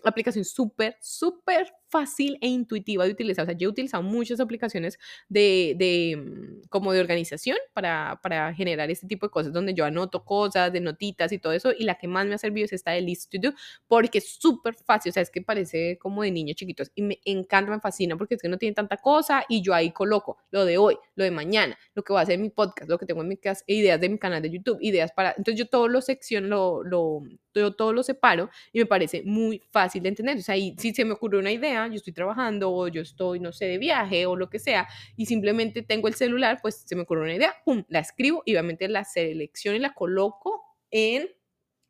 aplicación 0.04 0.44
súper, 0.44 0.96
súper 1.00 1.72
fácil 1.88 2.36
e 2.40 2.48
intuitiva 2.48 3.04
de 3.04 3.12
utilizar. 3.12 3.44
O 3.44 3.46
sea, 3.46 3.56
yo 3.56 3.68
he 3.68 3.70
utilizado 3.70 4.02
muchas 4.02 4.40
aplicaciones 4.40 4.98
de, 5.28 5.74
de 5.78 6.16
mm, 6.16 6.68
como 6.68 6.92
de 6.92 7.00
organización 7.00 7.56
para, 7.72 8.20
para, 8.22 8.52
generar 8.54 8.90
este 8.90 9.06
tipo 9.06 9.26
de 9.26 9.30
cosas, 9.30 9.52
donde 9.52 9.74
yo 9.74 9.84
anoto 9.84 10.24
cosas, 10.24 10.72
de 10.72 10.80
notitas 10.80 11.32
y 11.32 11.38
todo 11.38 11.52
eso, 11.52 11.72
y 11.76 11.84
la 11.84 11.96
que 11.96 12.08
más 12.08 12.26
me 12.26 12.34
ha 12.34 12.38
servido 12.38 12.66
es 12.66 12.72
esta 12.72 12.92
de 12.92 13.00
List 13.00 13.32
to 13.32 13.38
Do, 13.40 13.54
porque 13.86 14.18
es 14.18 14.36
súper 14.38 14.74
fácil, 14.74 15.10
o 15.10 15.12
sea, 15.12 15.22
es 15.22 15.30
que 15.30 15.42
parece 15.42 15.98
como 15.98 16.22
de 16.22 16.30
niños 16.30 16.56
chiquitos, 16.56 16.90
y 16.94 17.02
me 17.02 17.20
encanta, 17.24 17.70
me 17.70 17.80
fascina, 17.80 18.16
porque 18.16 18.34
es 18.34 18.42
que 18.42 18.48
no 18.48 18.58
tiene 18.58 18.74
tanta 18.74 18.96
cosa, 18.98 19.44
y 19.48 19.62
yo 19.62 19.74
ahí 19.74 19.90
coloco 19.90 20.38
lo 20.50 20.64
de 20.64 20.78
hoy, 20.78 20.96
lo 21.14 21.24
de 21.24 21.30
mañana, 21.30 21.78
lo 21.94 22.02
que 22.02 22.12
voy 22.12 22.20
a 22.20 22.22
hacer 22.22 22.34
en 22.34 22.42
mi 22.42 22.50
podcast, 22.50 22.88
lo 22.90 22.98
que 22.98 23.06
tengo 23.06 23.22
en 23.22 23.28
mi 23.28 23.36
casa, 23.36 23.64
ideas 23.66 24.00
de 24.00 24.08
mi 24.08 24.18
canal 24.18 24.42
de 24.42 24.50
YouTube, 24.50 24.78
ideas 24.80 25.05
para, 25.12 25.34
entonces 25.36 25.58
yo 25.58 25.66
todo 25.68 25.88
lo 25.88 26.00
secciono, 26.00 26.46
lo, 26.46 26.84
lo, 26.84 27.22
yo 27.54 27.74
todo 27.74 27.92
lo 27.92 28.02
separo, 28.02 28.50
y 28.72 28.78
me 28.80 28.86
parece 28.86 29.22
muy 29.24 29.62
fácil 29.70 30.02
de 30.02 30.10
entender, 30.10 30.36
o 30.38 30.40
sea, 30.40 30.56
si 30.56 30.94
se 30.94 31.04
me 31.04 31.12
ocurre 31.12 31.38
una 31.38 31.52
idea, 31.52 31.86
yo 31.88 31.94
estoy 31.94 32.12
trabajando 32.12 32.72
o 32.72 32.88
yo 32.88 33.02
estoy, 33.02 33.40
no 33.40 33.52
sé, 33.52 33.66
de 33.66 33.78
viaje 33.78 34.26
o 34.26 34.36
lo 34.36 34.48
que 34.50 34.58
sea, 34.58 34.88
y 35.16 35.26
simplemente 35.26 35.82
tengo 35.82 36.08
el 36.08 36.14
celular, 36.14 36.58
pues 36.62 36.82
se 36.86 36.96
me 36.96 37.02
ocurre 37.02 37.22
una 37.22 37.34
idea, 37.34 37.54
pum, 37.64 37.84
la 37.88 38.00
escribo 38.00 38.42
y 38.44 38.52
obviamente 38.52 38.88
la 38.88 39.04
selecciono 39.04 39.76
y 39.76 39.80
la 39.80 39.94
coloco 39.94 40.62
en 40.90 41.28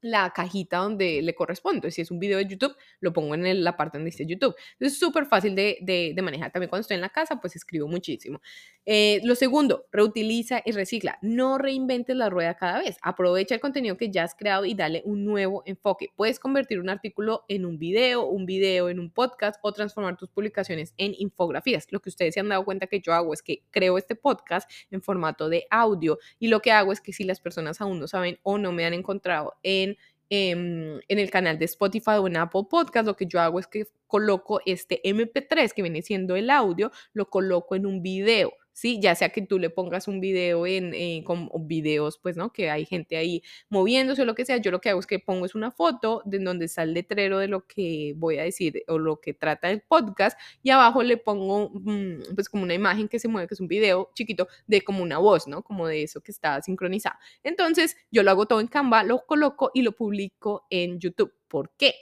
la 0.07 0.31
cajita 0.31 0.79
donde 0.79 1.21
le 1.23 1.35
corresponde. 1.35 1.91
Si 1.91 2.01
es 2.01 2.11
un 2.11 2.19
video 2.19 2.39
de 2.39 2.47
YouTube, 2.47 2.75
lo 3.01 3.13
pongo 3.13 3.35
en 3.35 3.65
la 3.65 3.77
parte 3.77 3.99
donde 3.99 4.11
dice 4.11 4.27
YouTube. 4.27 4.55
Es 4.79 4.99
súper 4.99 5.27
fácil 5.27 5.55
de, 5.55 5.79
de, 5.83 6.23
manejar. 6.23 6.53
También 6.53 6.71
cuando 6.71 6.83
estoy 6.83 6.95
en 6.95 7.01
la 7.01 7.09
casa, 7.09 7.41
pues 7.41 7.57
escribo 7.57 7.89
muchísimo. 7.89 8.41
Eh, 8.85 9.21
lo 9.25 9.35
segundo, 9.35 9.87
reutiliza 9.91 10.63
y 10.65 10.73
recicla. 10.73 11.19
No 11.23 11.59
reinventes 11.59 12.17
la 12.17 12.31
rueda 12.31 12.55
cada 12.55 12.79
vez. 12.79 12.97
Aprovecha 13.03 13.55
el 13.55 13.61
contenido 13.61 13.97
que 13.97 14.11
ya 14.11 14.25
has 14.25 14.35
creado 14.35 14.65
y 14.65 14.75
dale 14.75 15.03
un 15.05 15.25
nuevo 15.25 15.63
enfoque. 15.67 16.09
Puedes 16.15 16.39
convertir 16.39 16.81
un 16.81 16.89
artículo 16.89 17.45
en 17.49 17.67
un 17.67 17.79
video, 17.79 18.27
un 18.27 18.47
video 18.47 18.89
en 18.89 19.01
un 19.01 19.11
podcast 19.11 19.59
o 19.63 19.73
transformar 19.73 20.17
tus 20.17 20.29
publicaciones 20.29 20.95
en 20.99 21.15
infografías. 21.19 21.89
Lo 21.91 22.01
que 22.01 22.11
ustedes 22.11 22.35
se 22.35 22.41
han 22.41 22.49
dado 22.49 22.65
cuenta 22.65 22.87
que 22.87 23.01
yo 23.01 23.13
hago 23.13 23.35
es 23.35 23.43
que 23.43 23.63
creo 23.71 23.99
este 23.99 24.15
podcast 24.15 24.71
en 24.91 25.03
formato 25.03 25.49
de 25.49 25.67
audio 25.71 26.19
y 26.39 26.49
lo 26.49 26.61
que 26.61 26.71
hago 26.71 26.93
es 26.93 27.01
que 27.01 27.13
si 27.13 27.25
las 27.25 27.41
personas 27.41 27.81
aún 27.81 27.99
no 27.99 28.07
saben 28.07 28.39
o 28.43 28.59
no 28.59 28.73
me 28.73 28.85
han 28.85 28.95
encontrado 28.95 29.55
en 29.63 29.96
en, 30.31 31.01
el 31.09 31.31
canal 31.31 31.59
de 31.59 31.65
Spotify 31.67 32.13
o 32.21 32.27
en 32.27 32.37
Apple 32.37 32.65
Podcast, 32.69 33.07
lo 33.07 33.17
que 33.17 33.27
yo 33.27 33.41
hago 33.41 33.59
es 33.59 33.67
que 33.67 33.87
coloco 34.07 34.61
este 34.67 35.01
MP3 35.05 35.73
que 35.73 35.83
viene 35.83 36.03
siendo 36.03 36.37
el 36.37 36.51
audio, 36.51 36.91
lo 37.13 37.29
coloco 37.29 37.75
en 37.75 37.87
un 37.87 38.03
video. 38.03 38.53
¿Sí? 38.77 39.01
Ya 39.01 39.15
sea 39.15 39.31
que 39.31 39.41
tú 39.43 39.59
le 39.59 39.71
pongas 39.71 40.07
un 40.07 40.21
video 40.21 40.67
en, 40.67 40.93
eh, 40.95 41.23
con 41.25 41.49
videos, 41.67 42.19
pues, 42.19 42.37
¿no? 42.37 42.53
Que 42.53 42.71
hay 42.71 42.85
gente 42.85 43.17
ahí 43.17 43.43
moviéndose 43.71 44.23
o 44.23 44.25
lo 44.27 44.35
que 44.35 44.45
sea. 44.45 44.59
Yo 44.59 44.71
lo 44.71 44.83
que 44.83 44.91
hago 44.91 45.01
es 45.01 45.07
que 45.07 45.19
pongo 45.19 45.47
es 45.47 45.55
una 45.55 45.71
foto 45.71 46.23
de 46.27 46.39
donde 46.39 46.67
está 46.67 46.83
el 46.83 46.93
letrero 46.93 47.39
de 47.39 47.49
lo 47.49 47.67
que 47.67 48.13
voy 48.17 48.39
a 48.39 48.43
decir 48.43 48.83
o 48.89 48.99
lo 48.99 49.21
que 49.21 49.33
trata 49.33 49.71
el 49.71 49.81
podcast 49.81 50.39
y 50.63 50.71
abajo 50.71 51.03
le 51.03 51.17
pongo, 51.17 51.71
mm, 51.73 52.35
pues, 52.35 52.51
como 52.51 52.65
una 52.65 52.75
imagen 52.75 53.09
que 53.09 53.19
se 53.19 53.29
mueve, 53.29 53.49
que 53.49 53.55
es 53.55 53.61
un 53.61 53.69
video 53.69 54.11
chiquito 54.15 54.47
de 54.67 54.83
como 54.83 55.03
una 55.03 55.19
voz, 55.19 55.49
¿no? 55.49 55.63
Como 55.63 55.87
de 55.87 56.03
eso 56.03 56.21
que 56.21 56.31
está 56.31 56.61
sincronizado. 56.61 57.17
Entonces, 57.43 57.97
yo 58.11 58.23
lo 58.23 58.31
hago 58.31 58.47
todo 58.47 58.61
en 58.61 58.67
Canva, 58.69 59.05
lo 59.05 59.25
coloco 59.27 59.71
y 59.73 59.83
lo 59.83 59.93
publico 59.93 60.67
en 60.69 61.01
YouTube. 61.01 61.33
¿Por 61.49 61.71
qué? 61.79 61.95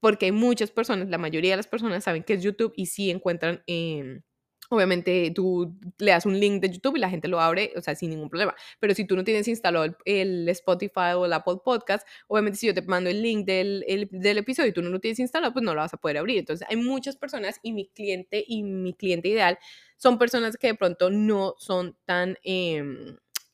Porque 0.00 0.26
hay 0.26 0.32
muchas 0.32 0.70
personas, 0.70 1.08
la 1.08 1.18
mayoría 1.18 1.50
de 1.52 1.58
las 1.58 1.68
personas 1.68 2.04
saben 2.04 2.22
que 2.24 2.34
es 2.34 2.42
YouTube 2.42 2.72
y 2.74 2.86
sí 2.86 3.10
encuentran... 3.10 3.62
en 3.66 4.24
Obviamente 4.72 5.30
tú 5.34 5.76
le 5.98 6.12
das 6.12 6.24
un 6.24 6.40
link 6.40 6.62
de 6.62 6.70
YouTube 6.70 6.96
y 6.96 7.00
la 7.00 7.10
gente 7.10 7.28
lo 7.28 7.40
abre, 7.40 7.72
o 7.76 7.82
sea, 7.82 7.94
sin 7.94 8.08
ningún 8.08 8.30
problema. 8.30 8.54
Pero 8.80 8.94
si 8.94 9.04
tú 9.04 9.16
no 9.16 9.22
tienes 9.22 9.46
instalado 9.48 9.94
el, 10.06 10.48
Spotify 10.48 11.12
o 11.14 11.26
el 11.26 11.32
Apple 11.34 11.58
Podcast, 11.62 12.08
obviamente 12.26 12.58
si 12.58 12.66
yo 12.66 12.74
te 12.74 12.80
mando 12.82 13.10
el 13.10 13.20
link 13.20 13.44
del, 13.44 13.84
del, 14.10 14.38
episodio 14.38 14.70
y 14.70 14.72
tú 14.72 14.80
no 14.80 14.88
lo 14.88 14.98
tienes 14.98 15.18
instalado, 15.18 15.52
pues 15.52 15.62
no 15.62 15.74
lo 15.74 15.80
vas 15.80 15.92
a 15.92 15.98
poder 15.98 16.16
abrir. 16.16 16.38
Entonces 16.38 16.66
hay 16.70 16.76
muchas 16.76 17.16
personas 17.16 17.60
y 17.62 17.72
mi 17.72 17.88
cliente 17.88 18.42
y 18.46 18.62
mi 18.62 18.94
cliente 18.94 19.28
ideal 19.28 19.58
son 19.96 20.18
personas 20.18 20.56
que 20.56 20.68
de 20.68 20.74
pronto 20.74 21.10
no 21.10 21.54
son 21.58 21.94
tan... 22.06 22.38
Eh, 22.42 22.82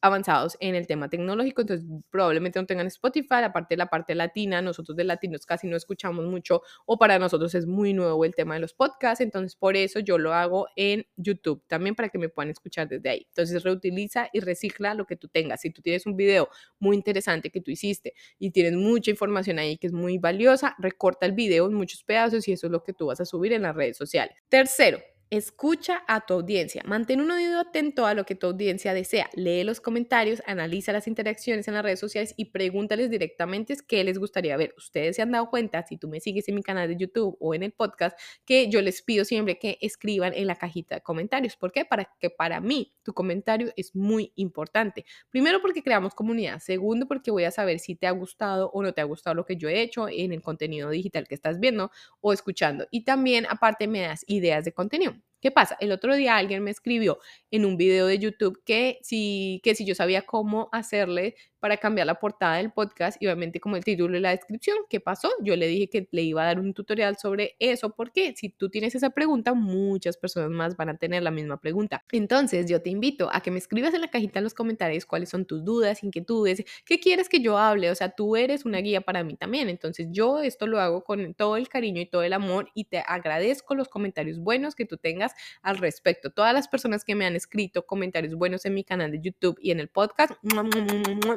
avanzados 0.01 0.57
en 0.61 0.75
el 0.75 0.87
tema 0.87 1.09
tecnológico, 1.09 1.63
entonces 1.63 1.87
probablemente 2.11 2.61
no 2.61 2.67
tengan 2.67 2.87
Spotify, 2.87 3.43
aparte 3.45 3.75
de 3.75 3.79
la 3.79 3.87
parte 3.87 4.15
latina, 4.15 4.63
nosotros 4.63 4.97
de 4.97 5.05
latinos 5.05 5.47
casi 5.47 5.67
no 5.67 5.77
escuchamos 5.77 6.27
mucho 6.27 6.63
o 6.87 6.99
para 6.99 7.19
nosotros 7.19 7.55
es 7.55 7.67
muy 7.67 7.93
nuevo 7.93 8.25
el 8.25 8.35
tema 8.35 8.55
de 8.55 8.61
los 8.61 8.75
podcasts, 8.75 9.21
entonces 9.21 9.57
por 9.57 9.77
eso 9.77 10.01
yo 10.01 10.19
lo 10.19 10.35
hago 10.35 10.69
en 10.77 11.07
YouTube 11.17 11.63
también 11.67 11.95
para 11.95 12.09
que 12.09 12.19
me 12.19 12.29
puedan 12.29 12.51
escuchar 12.51 12.89
desde 12.89 13.09
ahí. 13.09 13.27
Entonces 13.29 13.63
reutiliza 13.63 14.29
y 14.33 14.41
recicla 14.41 14.95
lo 14.95 15.07
que 15.07 15.17
tú 15.17 15.29
tengas. 15.29 15.61
Si 15.61 15.71
tú 15.71 15.83
tienes 15.83 16.07
un 16.07 16.17
video 16.17 16.49
muy 16.79 16.97
interesante 16.97 17.51
que 17.51 17.61
tú 17.61 17.71
hiciste 17.71 18.15
y 18.39 18.51
tienes 18.51 18.75
mucha 18.75 19.11
información 19.11 19.59
ahí 19.59 19.79
que 19.79 19.89
es 19.89 19.93
muy 19.93 20.19
valiosa, 20.19 20.75
recorta 20.79 21.27
el 21.27 21.33
video 21.33 21.67
en 21.67 21.75
muchos 21.75 22.05
pedazos 22.05 22.47
y 22.49 22.53
eso 22.53 22.67
es 22.67 22.71
lo 22.71 22.83
que 22.83 22.93
tú 22.93 23.07
vas 23.07 23.21
a 23.21 23.25
subir 23.25 23.53
en 23.53 23.63
las 23.63 23.75
redes 23.75 23.97
sociales. 23.97 24.37
Tercero, 24.49 24.99
Escucha 25.31 26.05
a 26.09 26.25
tu 26.25 26.33
audiencia, 26.33 26.83
mantén 26.87 27.21
un 27.21 27.31
oído 27.31 27.61
atento 27.61 28.07
a 28.07 28.15
lo 28.15 28.25
que 28.25 28.35
tu 28.35 28.47
audiencia 28.47 28.95
desea, 28.95 29.29
lee 29.35 29.63
los 29.63 29.79
comentarios, 29.79 30.43
analiza 30.47 30.91
las 30.91 31.07
interacciones 31.07 31.69
en 31.69 31.75
las 31.75 31.83
redes 31.83 32.01
sociales 32.01 32.33
y 32.39 32.47
pregúntales 32.47 33.11
directamente 33.11 33.77
qué 33.87 34.05
les 34.05 34.19
gustaría 34.19 34.57
ver. 34.57 34.73
Ustedes 34.79 35.17
se 35.17 35.21
han 35.21 35.31
dado 35.33 35.51
cuenta, 35.51 35.87
si 35.87 35.99
tú 35.99 36.09
me 36.09 36.21
sigues 36.21 36.49
en 36.49 36.55
mi 36.55 36.63
canal 36.63 36.89
de 36.89 36.97
YouTube 36.97 37.37
o 37.41 37.55
en 37.55 37.63
el 37.63 37.73
podcast, 37.73 38.19
que 38.47 38.71
yo 38.71 38.81
les 38.81 39.03
pido 39.03 39.27
siempre 39.27 39.59
que 39.59 39.77
escriban 39.83 40.33
en 40.33 40.47
la 40.47 40.57
cajita 40.57 40.95
de 40.95 41.03
comentarios. 41.03 41.57
¿Por 41.57 41.73
qué? 41.73 41.85
Para 41.85 42.11
que 42.19 42.31
para 42.31 42.63
mí 42.63 42.95
tu 43.03 43.13
comentario 43.13 43.71
es 43.77 43.95
muy 43.95 44.33
importante. 44.35 45.05
Primero 45.29 45.61
porque 45.61 45.83
creamos 45.83 46.15
comunidad, 46.15 46.59
segundo 46.61 47.07
porque 47.07 47.31
voy 47.31 47.45
a 47.45 47.51
saber 47.51 47.81
si 47.81 47.97
te 47.97 48.07
ha 48.07 48.13
gustado 48.13 48.71
o 48.71 48.83
no 48.83 48.95
te 48.95 49.03
ha 49.03 49.05
gustado 49.05 49.35
lo 49.35 49.45
que 49.45 49.59
yo 49.59 49.69
he 49.69 49.83
hecho 49.83 50.09
en 50.09 50.33
el 50.33 50.41
contenido 50.41 50.89
digital 50.89 51.29
que 51.29 51.35
estás 51.35 51.61
viendo 51.61 51.91
o 52.23 52.33
escuchando. 52.33 52.87
Y 52.91 53.05
también 53.05 53.45
aparte 53.51 53.87
me 53.87 54.01
das 54.01 54.25
ideas 54.27 54.65
de 54.65 54.73
contenido. 54.73 55.18
¿Qué 55.41 55.53
pasa? 55.53 55.77
El 55.81 55.93
otro 55.93 56.17
día 56.17 56.37
alguien 56.37 56.65
me 56.65 56.73
escribió 56.73 57.21
en 57.53 57.65
un 57.65 57.77
video 57.77 58.07
de 58.07 58.19
YouTube 58.19 58.61
que 58.65 58.99
si, 59.03 59.61
que 59.63 59.77
si 59.77 59.85
yo 59.85 59.95
sabía 59.95 60.23
cómo 60.23 60.69
hacerle 60.73 61.37
para 61.61 61.77
cambiar 61.77 62.07
la 62.07 62.17
portada 62.17 62.57
del 62.57 62.73
podcast 62.73 63.21
y 63.21 63.27
obviamente 63.27 63.61
como 63.61 63.77
el 63.77 63.85
título 63.85 64.17
y 64.17 64.21
la 64.21 64.31
descripción, 64.31 64.79
¿qué 64.89 65.01
pasó? 65.01 65.31
Yo 65.43 65.57
le 65.57 65.67
dije 65.67 65.89
que 65.89 66.09
le 66.11 66.23
iba 66.23 66.43
a 66.43 66.47
dar 66.47 66.61
un 66.61 66.75
tutorial 66.75 67.17
sobre 67.17 67.57
eso 67.59 67.91
porque 67.91 68.35
si 68.37 68.49
tú 68.49 68.69
tienes 68.69 68.95
esa 68.95 69.11
pregunta, 69.11 69.55
muchas 69.55 70.17
personas 70.17 70.51
más 70.51 70.77
van 70.77 70.89
a 70.89 70.97
tener 70.97 71.23
la 71.23 71.31
misma 71.31 71.61
pregunta. 71.61 72.05
Entonces 72.13 72.67
yo 72.67 72.83
te 72.83 72.91
invito 72.91 73.29
a 73.33 73.41
que 73.41 73.51
me 73.51 73.59
escribas 73.59 73.95
en 73.95 74.01
la 74.01 74.11
cajita 74.11 74.39
en 74.39 74.45
los 74.45 74.55
comentarios 74.55 75.07
cuáles 75.07 75.29
son 75.29 75.47
tus 75.47 75.65
dudas, 75.65 76.03
inquietudes, 76.03 76.65
qué 76.85 76.99
quieres 76.99 77.29
que 77.29 77.41
yo 77.41 77.59
hable, 77.59 77.91
o 77.91 77.95
sea, 77.95 78.11
tú 78.11 78.37
eres 78.37 78.65
una 78.65 78.79
guía 78.79 79.01
para 79.01 79.25
mí 79.25 79.37
también, 79.37 79.69
entonces 79.69 80.09
yo 80.11 80.41
esto 80.41 80.67
lo 80.67 80.81
hago 80.81 81.05
con 81.05 81.35
todo 81.35 81.57
el 81.57 81.69
cariño 81.69 82.01
y 82.01 82.07
todo 82.07 82.23
el 82.23 82.33
amor 82.33 82.71
y 82.75 82.85
te 82.85 82.99
agradezco 82.99 83.75
los 83.75 83.89
comentarios 83.89 84.39
buenos 84.39 84.75
que 84.75 84.85
tú 84.85 84.97
tengas 84.97 85.28
al 85.63 85.79
respecto. 85.79 86.31
Todas 86.31 86.55
las 86.55 86.69
personas 86.69 87.05
que 87.05 87.15
me 87.15 87.27
han 87.27 87.37
escrito 87.37 87.87
comentarios 87.87 88.35
buenos 88.35 88.65
en 88.65 88.75
mi 88.75 88.85
canal 88.85 89.11
de 89.11 89.21
YouTube 89.21 89.59
y 89.61 89.71
en 89.71 89.81
el 89.81 89.89
podcast, 89.89 90.33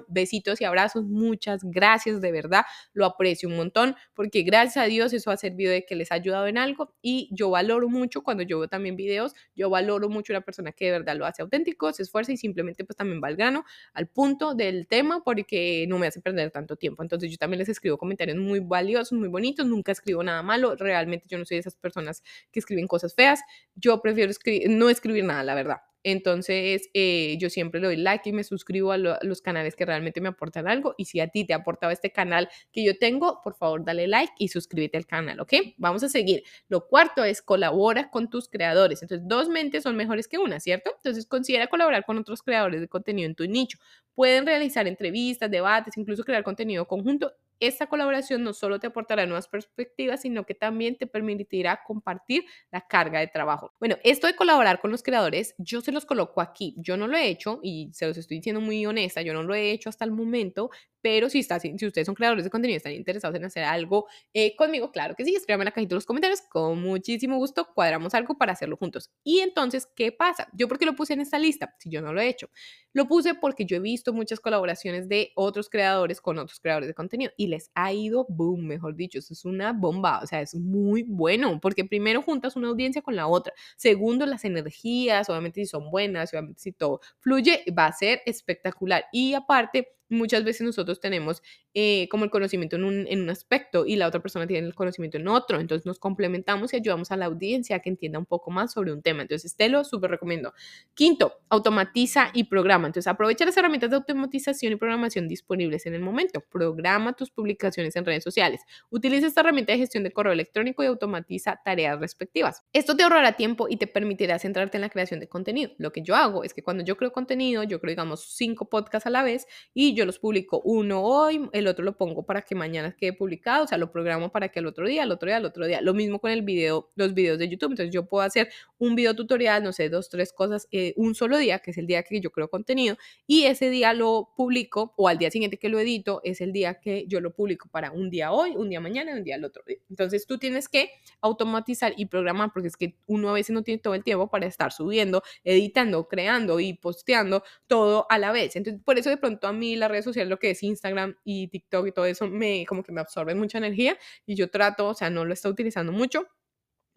besitos 0.07 0.61
y 0.61 0.65
abrazos, 0.65 1.05
muchas 1.05 1.63
gracias, 1.63 2.21
de 2.21 2.31
verdad, 2.31 2.63
lo 2.93 3.05
aprecio 3.05 3.49
un 3.49 3.57
montón, 3.57 3.95
porque 4.13 4.43
gracias 4.43 4.77
a 4.77 4.87
Dios 4.87 5.13
eso 5.13 5.31
ha 5.31 5.37
servido 5.37 5.71
de 5.71 5.85
que 5.85 5.95
les 5.95 6.11
ha 6.11 6.15
ayudado 6.15 6.47
en 6.47 6.57
algo 6.57 6.93
y 7.01 7.29
yo 7.31 7.49
valoro 7.49 7.89
mucho 7.89 8.23
cuando 8.23 8.43
yo 8.43 8.59
veo 8.59 8.67
también 8.67 8.95
videos, 8.95 9.33
yo 9.55 9.69
valoro 9.69 10.09
mucho 10.09 10.33
una 10.33 10.41
persona 10.41 10.71
que 10.71 10.85
de 10.85 10.91
verdad 10.91 11.15
lo 11.15 11.25
hace 11.25 11.41
auténtico, 11.41 11.91
se 11.93 12.03
esfuerza 12.03 12.31
y 12.31 12.37
simplemente 12.37 12.83
pues 12.83 12.95
también 12.95 13.21
va 13.23 13.27
al 13.27 13.35
grano, 13.35 13.65
al 13.93 14.07
punto 14.07 14.55
del 14.55 14.87
tema, 14.87 15.23
porque 15.23 15.85
no 15.87 15.97
me 15.97 16.07
hace 16.07 16.21
perder 16.21 16.51
tanto 16.51 16.75
tiempo. 16.75 17.03
Entonces 17.03 17.31
yo 17.31 17.37
también 17.37 17.59
les 17.59 17.69
escribo 17.69 17.97
comentarios 17.97 18.37
muy 18.37 18.59
valiosos, 18.59 19.17
muy 19.17 19.29
bonitos, 19.29 19.65
nunca 19.65 19.91
escribo 19.91 20.23
nada 20.23 20.41
malo, 20.43 20.75
realmente 20.75 21.27
yo 21.29 21.37
no 21.37 21.45
soy 21.45 21.55
de 21.55 21.61
esas 21.61 21.75
personas 21.75 22.23
que 22.51 22.59
escriben 22.59 22.87
cosas 22.87 23.13
feas, 23.13 23.41
yo 23.81 24.01
prefiero 24.01 24.31
no 24.69 24.89
escribir 24.89 25.23
nada, 25.25 25.43
la 25.43 25.55
verdad. 25.55 25.77
Entonces, 26.03 26.89
eh, 26.93 27.37
yo 27.39 27.49
siempre 27.49 27.79
le 27.79 27.87
doy 27.87 27.97
like 27.97 28.27
y 28.27 28.33
me 28.33 28.43
suscribo 28.43 28.91
a, 28.91 28.97
los 28.97 29.41
canales 29.41 29.75
que 29.75 29.85
realmente 29.85 30.19
me 30.19 30.29
aportan 30.29 30.67
algo. 30.67 30.95
Y 30.97 31.05
si 31.05 31.19
a 31.19 31.27
ti 31.27 31.45
te 31.45 31.53
ha 31.53 31.57
aportado 31.57 31.91
este 31.91 32.11
canal 32.11 32.49
que 32.71 32.83
yo 32.83 32.97
tengo, 32.97 33.39
por 33.43 33.55
favor, 33.55 33.85
dale 33.85 34.07
like 34.07 34.33
y 34.39 34.47
suscríbete 34.47 34.97
al 34.97 35.05
canal, 35.05 35.39
¿ok? 35.39 35.53
Vamos 35.77 36.03
a 36.03 36.09
seguir. 36.09 36.43
Lo 36.69 36.87
cuarto 36.87 37.23
es 37.23 37.41
colabora 37.41 38.09
con 38.09 38.29
tus 38.29 38.49
creadores. 38.49 39.01
Entonces, 39.01 39.27
dos 39.27 39.49
mentes 39.49 39.83
son 39.83 39.95
mejores 39.95 40.27
que 40.27 40.37
una, 40.39 40.59
¿cierto? 40.59 40.91
Entonces, 40.95 41.27
considera 41.27 41.67
colaborar 41.67 42.05
con 42.05 42.17
otros 42.17 42.41
creadores 42.41 42.81
de 42.81 42.87
contenido 42.87 43.27
en 43.27 43.35
tu 43.35 43.45
nicho. 43.45 43.77
Pueden 44.15 44.45
realizar 44.45 44.87
entrevistas, 44.87 45.51
debates, 45.51 45.97
incluso 45.97 46.23
crear 46.23 46.43
contenido 46.43 46.87
conjunto 46.87 47.33
esta 47.61 47.87
colaboración 47.87 48.43
no 48.43 48.53
solo 48.53 48.79
te 48.79 48.87
aportará 48.87 49.25
nuevas 49.25 49.47
perspectivas, 49.47 50.21
sino 50.21 50.45
que 50.45 50.55
también 50.55 50.97
te 50.97 51.07
permitirá 51.07 51.81
compartir 51.85 52.43
la 52.71 52.81
carga 52.81 53.19
de 53.19 53.27
trabajo. 53.27 53.71
Bueno, 53.79 53.95
esto 54.03 54.27
de 54.27 54.35
colaborar 54.35 54.81
con 54.81 54.91
los 54.91 55.03
creadores, 55.03 55.55
yo 55.57 55.79
se 55.81 55.91
los 55.91 56.05
coloco 56.05 56.41
aquí. 56.41 56.75
Yo 56.77 56.97
no 56.97 57.07
lo 57.07 57.15
he 57.15 57.27
hecho 57.27 57.59
y 57.61 57.89
se 57.93 58.07
los 58.07 58.17
estoy 58.17 58.37
diciendo 58.37 58.59
muy 58.59 58.85
honesta, 58.85 59.21
yo 59.21 59.33
no 59.33 59.43
lo 59.43 59.53
he 59.53 59.71
hecho 59.71 59.89
hasta 59.89 60.03
el 60.03 60.11
momento, 60.11 60.71
pero 61.01 61.29
si, 61.29 61.39
está, 61.39 61.59
si 61.59 61.73
ustedes 61.73 62.05
son 62.05 62.15
creadores 62.15 62.43
de 62.43 62.49
contenido 62.49 62.75
y 62.75 62.77
están 62.77 62.93
interesados 62.93 63.35
en 63.35 63.45
hacer 63.45 63.63
algo 63.63 64.07
eh, 64.33 64.55
conmigo, 64.55 64.91
claro 64.91 65.15
que 65.15 65.25
sí, 65.25 65.35
escríbanme 65.35 65.63
en 65.63 65.65
la 65.65 65.71
cajita 65.71 65.89
de 65.89 65.95
los 65.95 66.05
comentarios, 66.05 66.41
con 66.41 66.81
muchísimo 66.81 67.37
gusto 67.37 67.67
cuadramos 67.73 68.13
algo 68.13 68.37
para 68.37 68.53
hacerlo 68.53 68.77
juntos. 68.77 69.11
Y 69.23 69.39
entonces, 69.39 69.87
¿qué 69.95 70.11
pasa? 70.11 70.47
Yo 70.53 70.67
porque 70.67 70.85
lo 70.85 70.95
puse 70.95 71.13
en 71.13 71.21
esta 71.21 71.39
lista, 71.39 71.75
si 71.79 71.89
yo 71.89 72.01
no 72.01 72.13
lo 72.13 72.21
he 72.21 72.27
hecho, 72.27 72.49
lo 72.93 73.07
puse 73.07 73.35
porque 73.35 73.65
yo 73.65 73.77
he 73.77 73.79
visto 73.79 74.13
muchas 74.13 74.39
colaboraciones 74.39 75.09
de 75.09 75.31
otros 75.35 75.69
creadores 75.69 76.21
con 76.21 76.37
otros 76.37 76.59
creadores 76.59 76.87
de 76.87 76.93
contenido 76.93 77.31
y 77.37 77.47
les 77.51 77.71
ha 77.75 77.93
ido 77.93 78.25
boom, 78.29 78.65
mejor 78.67 78.95
dicho, 78.95 79.19
eso 79.19 79.33
es 79.33 79.45
una 79.45 79.73
bomba, 79.73 80.19
o 80.23 80.27
sea, 80.27 80.41
es 80.41 80.55
muy 80.55 81.03
bueno, 81.03 81.59
porque 81.61 81.85
primero 81.85 82.21
juntas 82.21 82.55
una 82.55 82.69
audiencia 82.69 83.01
con 83.01 83.15
la 83.15 83.27
otra, 83.27 83.53
segundo 83.77 84.25
las 84.25 84.45
energías, 84.45 85.29
obviamente 85.29 85.61
si 85.61 85.67
son 85.67 85.91
buenas, 85.91 86.31
obviamente 86.33 86.61
si 86.61 86.71
todo 86.71 87.01
fluye, 87.19 87.63
va 87.77 87.85
a 87.87 87.93
ser 87.93 88.21
espectacular 88.25 89.05
y 89.11 89.33
aparte 89.33 89.89
muchas 90.11 90.43
veces 90.43 90.61
nosotros 90.61 90.99
tenemos 90.99 91.41
eh, 91.73 92.07
como 92.09 92.25
el 92.25 92.29
conocimiento 92.29 92.75
en 92.75 92.83
un, 92.83 93.07
en 93.07 93.21
un, 93.21 93.29
aspecto 93.29 93.85
y 93.85 93.95
la 93.95 94.07
otra 94.07 94.21
persona 94.21 94.45
tiene 94.45 94.67
el 94.67 94.75
conocimiento 94.75 95.17
en 95.17 95.27
otro. 95.27 95.59
Entonces 95.59 95.85
nos 95.85 95.99
complementamos 95.99 96.73
y 96.73 96.75
ayudamos 96.75 97.11
a 97.11 97.17
la 97.17 97.25
audiencia 97.25 97.77
a 97.77 97.79
que 97.79 97.89
entienda 97.89 98.19
un 98.19 98.25
poco 98.25 98.51
más 98.51 98.73
sobre 98.73 98.91
un 98.91 99.01
tema. 99.01 99.21
Entonces 99.21 99.55
te 99.55 99.69
lo 99.69 99.83
súper 99.83 100.11
recomiendo. 100.11 100.53
Quinto, 100.93 101.39
automatiza 101.49 102.29
y 102.33 102.43
programa. 102.43 102.87
Entonces 102.87 103.07
aprovecha 103.07 103.45
las 103.45 103.57
herramientas 103.57 103.89
de 103.89 103.95
automatización 103.95 104.73
y 104.73 104.75
programación 104.75 105.27
disponibles 105.27 105.85
en 105.85 105.93
el 105.93 106.01
momento. 106.01 106.41
Programa 106.41 107.13
tus 107.13 107.31
publicaciones 107.31 107.95
en 107.95 108.05
redes 108.05 108.23
sociales. 108.23 108.61
Utiliza 108.89 109.27
esta 109.27 109.41
herramienta 109.41 109.71
de 109.71 109.79
gestión 109.79 110.03
de 110.03 110.11
correo 110.11 110.33
electrónico 110.33 110.83
y 110.83 110.87
automatiza 110.87 111.61
tareas 111.63 111.99
respectivas. 111.99 112.63
Esto 112.73 112.95
te 112.95 113.03
ahorrará 113.03 113.33
tiempo 113.33 113.67
y 113.69 113.77
te 113.77 113.87
permitirá 113.87 114.39
centrarte 114.39 114.77
en 114.77 114.81
la 114.81 114.89
creación 114.89 115.19
de 115.19 115.27
contenido. 115.27 115.71
Lo 115.77 115.91
que 115.91 116.01
yo 116.01 116.15
hago 116.15 116.43
es 116.43 116.53
que 116.53 116.63
cuando 116.63 116.83
yo 116.83 116.97
creo 116.97 117.11
contenido, 117.11 117.63
yo 117.63 117.79
creo 117.79 117.91
digamos 117.91 118.35
cinco 118.35 118.69
podcasts 118.69 119.07
a 119.07 119.09
la 119.09 119.23
vez 119.23 119.47
y 119.73 119.93
yo 119.93 120.00
yo 120.01 120.05
los 120.07 120.17
publico 120.17 120.61
uno 120.65 121.03
hoy, 121.03 121.47
el 121.53 121.67
otro 121.67 121.85
lo 121.85 121.95
pongo 121.95 122.23
para 122.23 122.41
que 122.41 122.55
mañana 122.55 122.95
quede 122.97 123.13
publicado, 123.13 123.65
o 123.65 123.67
sea, 123.67 123.77
lo 123.77 123.91
programo 123.91 124.31
para 124.31 124.49
que 124.49 124.59
el 124.59 124.65
otro 124.65 124.87
día, 124.87 125.03
el 125.03 125.11
otro 125.11 125.27
día, 125.27 125.37
el 125.37 125.45
otro 125.45 125.67
día. 125.67 125.79
Lo 125.79 125.93
mismo 125.93 126.19
con 126.19 126.31
el 126.31 126.41
video, 126.41 126.89
los 126.95 127.13
videos 127.13 127.37
de 127.37 127.47
YouTube. 127.47 127.71
Entonces 127.71 127.93
yo 127.93 128.07
puedo 128.07 128.23
hacer 128.23 128.49
un 128.79 128.95
video 128.95 129.15
tutorial, 129.15 129.63
no 129.63 129.73
sé, 129.73 129.89
dos, 129.89 130.09
tres 130.09 130.33
cosas, 130.33 130.67
eh, 130.71 130.93
un 130.97 131.13
solo 131.13 131.37
día, 131.37 131.59
que 131.59 131.69
es 131.69 131.77
el 131.77 131.85
día 131.85 132.01
que 132.01 132.19
yo 132.19 132.31
creo 132.31 132.49
contenido, 132.49 132.97
y 133.27 133.43
ese 133.43 133.69
día 133.69 133.93
lo 133.93 134.29
publico, 134.35 134.93
o 134.97 135.07
al 135.07 135.19
día 135.19 135.29
siguiente 135.29 135.57
que 135.57 135.69
lo 135.69 135.79
edito, 135.79 136.21
es 136.23 136.41
el 136.41 136.51
día 136.51 136.79
que 136.79 137.05
yo 137.07 137.21
lo 137.21 137.31
publico 137.31 137.69
para 137.69 137.91
un 137.91 138.09
día 138.09 138.31
hoy, 138.31 138.55
un 138.55 138.69
día 138.69 138.79
mañana 138.79 139.13
un 139.13 139.23
día 139.23 139.35
el 139.35 139.45
otro 139.45 139.63
día. 139.67 139.77
Entonces 139.89 140.25
tú 140.25 140.39
tienes 140.39 140.67
que 140.67 140.89
automatizar 141.21 141.93
y 141.95 142.07
programar, 142.07 142.51
porque 142.53 142.69
es 142.69 142.77
que 142.77 142.97
uno 143.05 143.29
a 143.29 143.33
veces 143.33 143.53
no 143.53 143.61
tiene 143.61 143.79
todo 143.79 143.93
el 143.93 144.03
tiempo 144.03 144.29
para 144.29 144.47
estar 144.47 144.71
subiendo, 144.71 145.21
editando, 145.43 146.07
creando 146.07 146.59
y 146.59 146.73
posteando 146.73 147.43
todo 147.67 148.07
a 148.09 148.17
la 148.17 148.31
vez. 148.31 148.55
Entonces, 148.55 148.81
por 148.83 148.97
eso 148.97 149.09
de 149.09 149.17
pronto 149.17 149.47
a 149.47 149.53
mí 149.53 149.75
las 149.75 149.90
redes 149.91 150.05
sociales, 150.05 150.29
lo 150.29 150.39
que 150.39 150.51
es 150.51 150.63
Instagram 150.63 151.15
y 151.23 151.47
TikTok 151.49 151.87
y 151.87 151.91
todo 151.91 152.05
eso, 152.05 152.27
me 152.27 152.65
como 152.65 152.83
que 152.83 152.91
me 152.91 153.01
absorben 153.01 153.37
mucha 153.37 153.57
energía 153.57 153.97
y 154.25 154.35
yo 154.35 154.49
trato, 154.49 154.87
o 154.87 154.93
sea, 154.93 155.09
no 155.09 155.25
lo 155.25 155.33
estoy 155.33 155.51
utilizando 155.51 155.91
mucho 155.91 156.27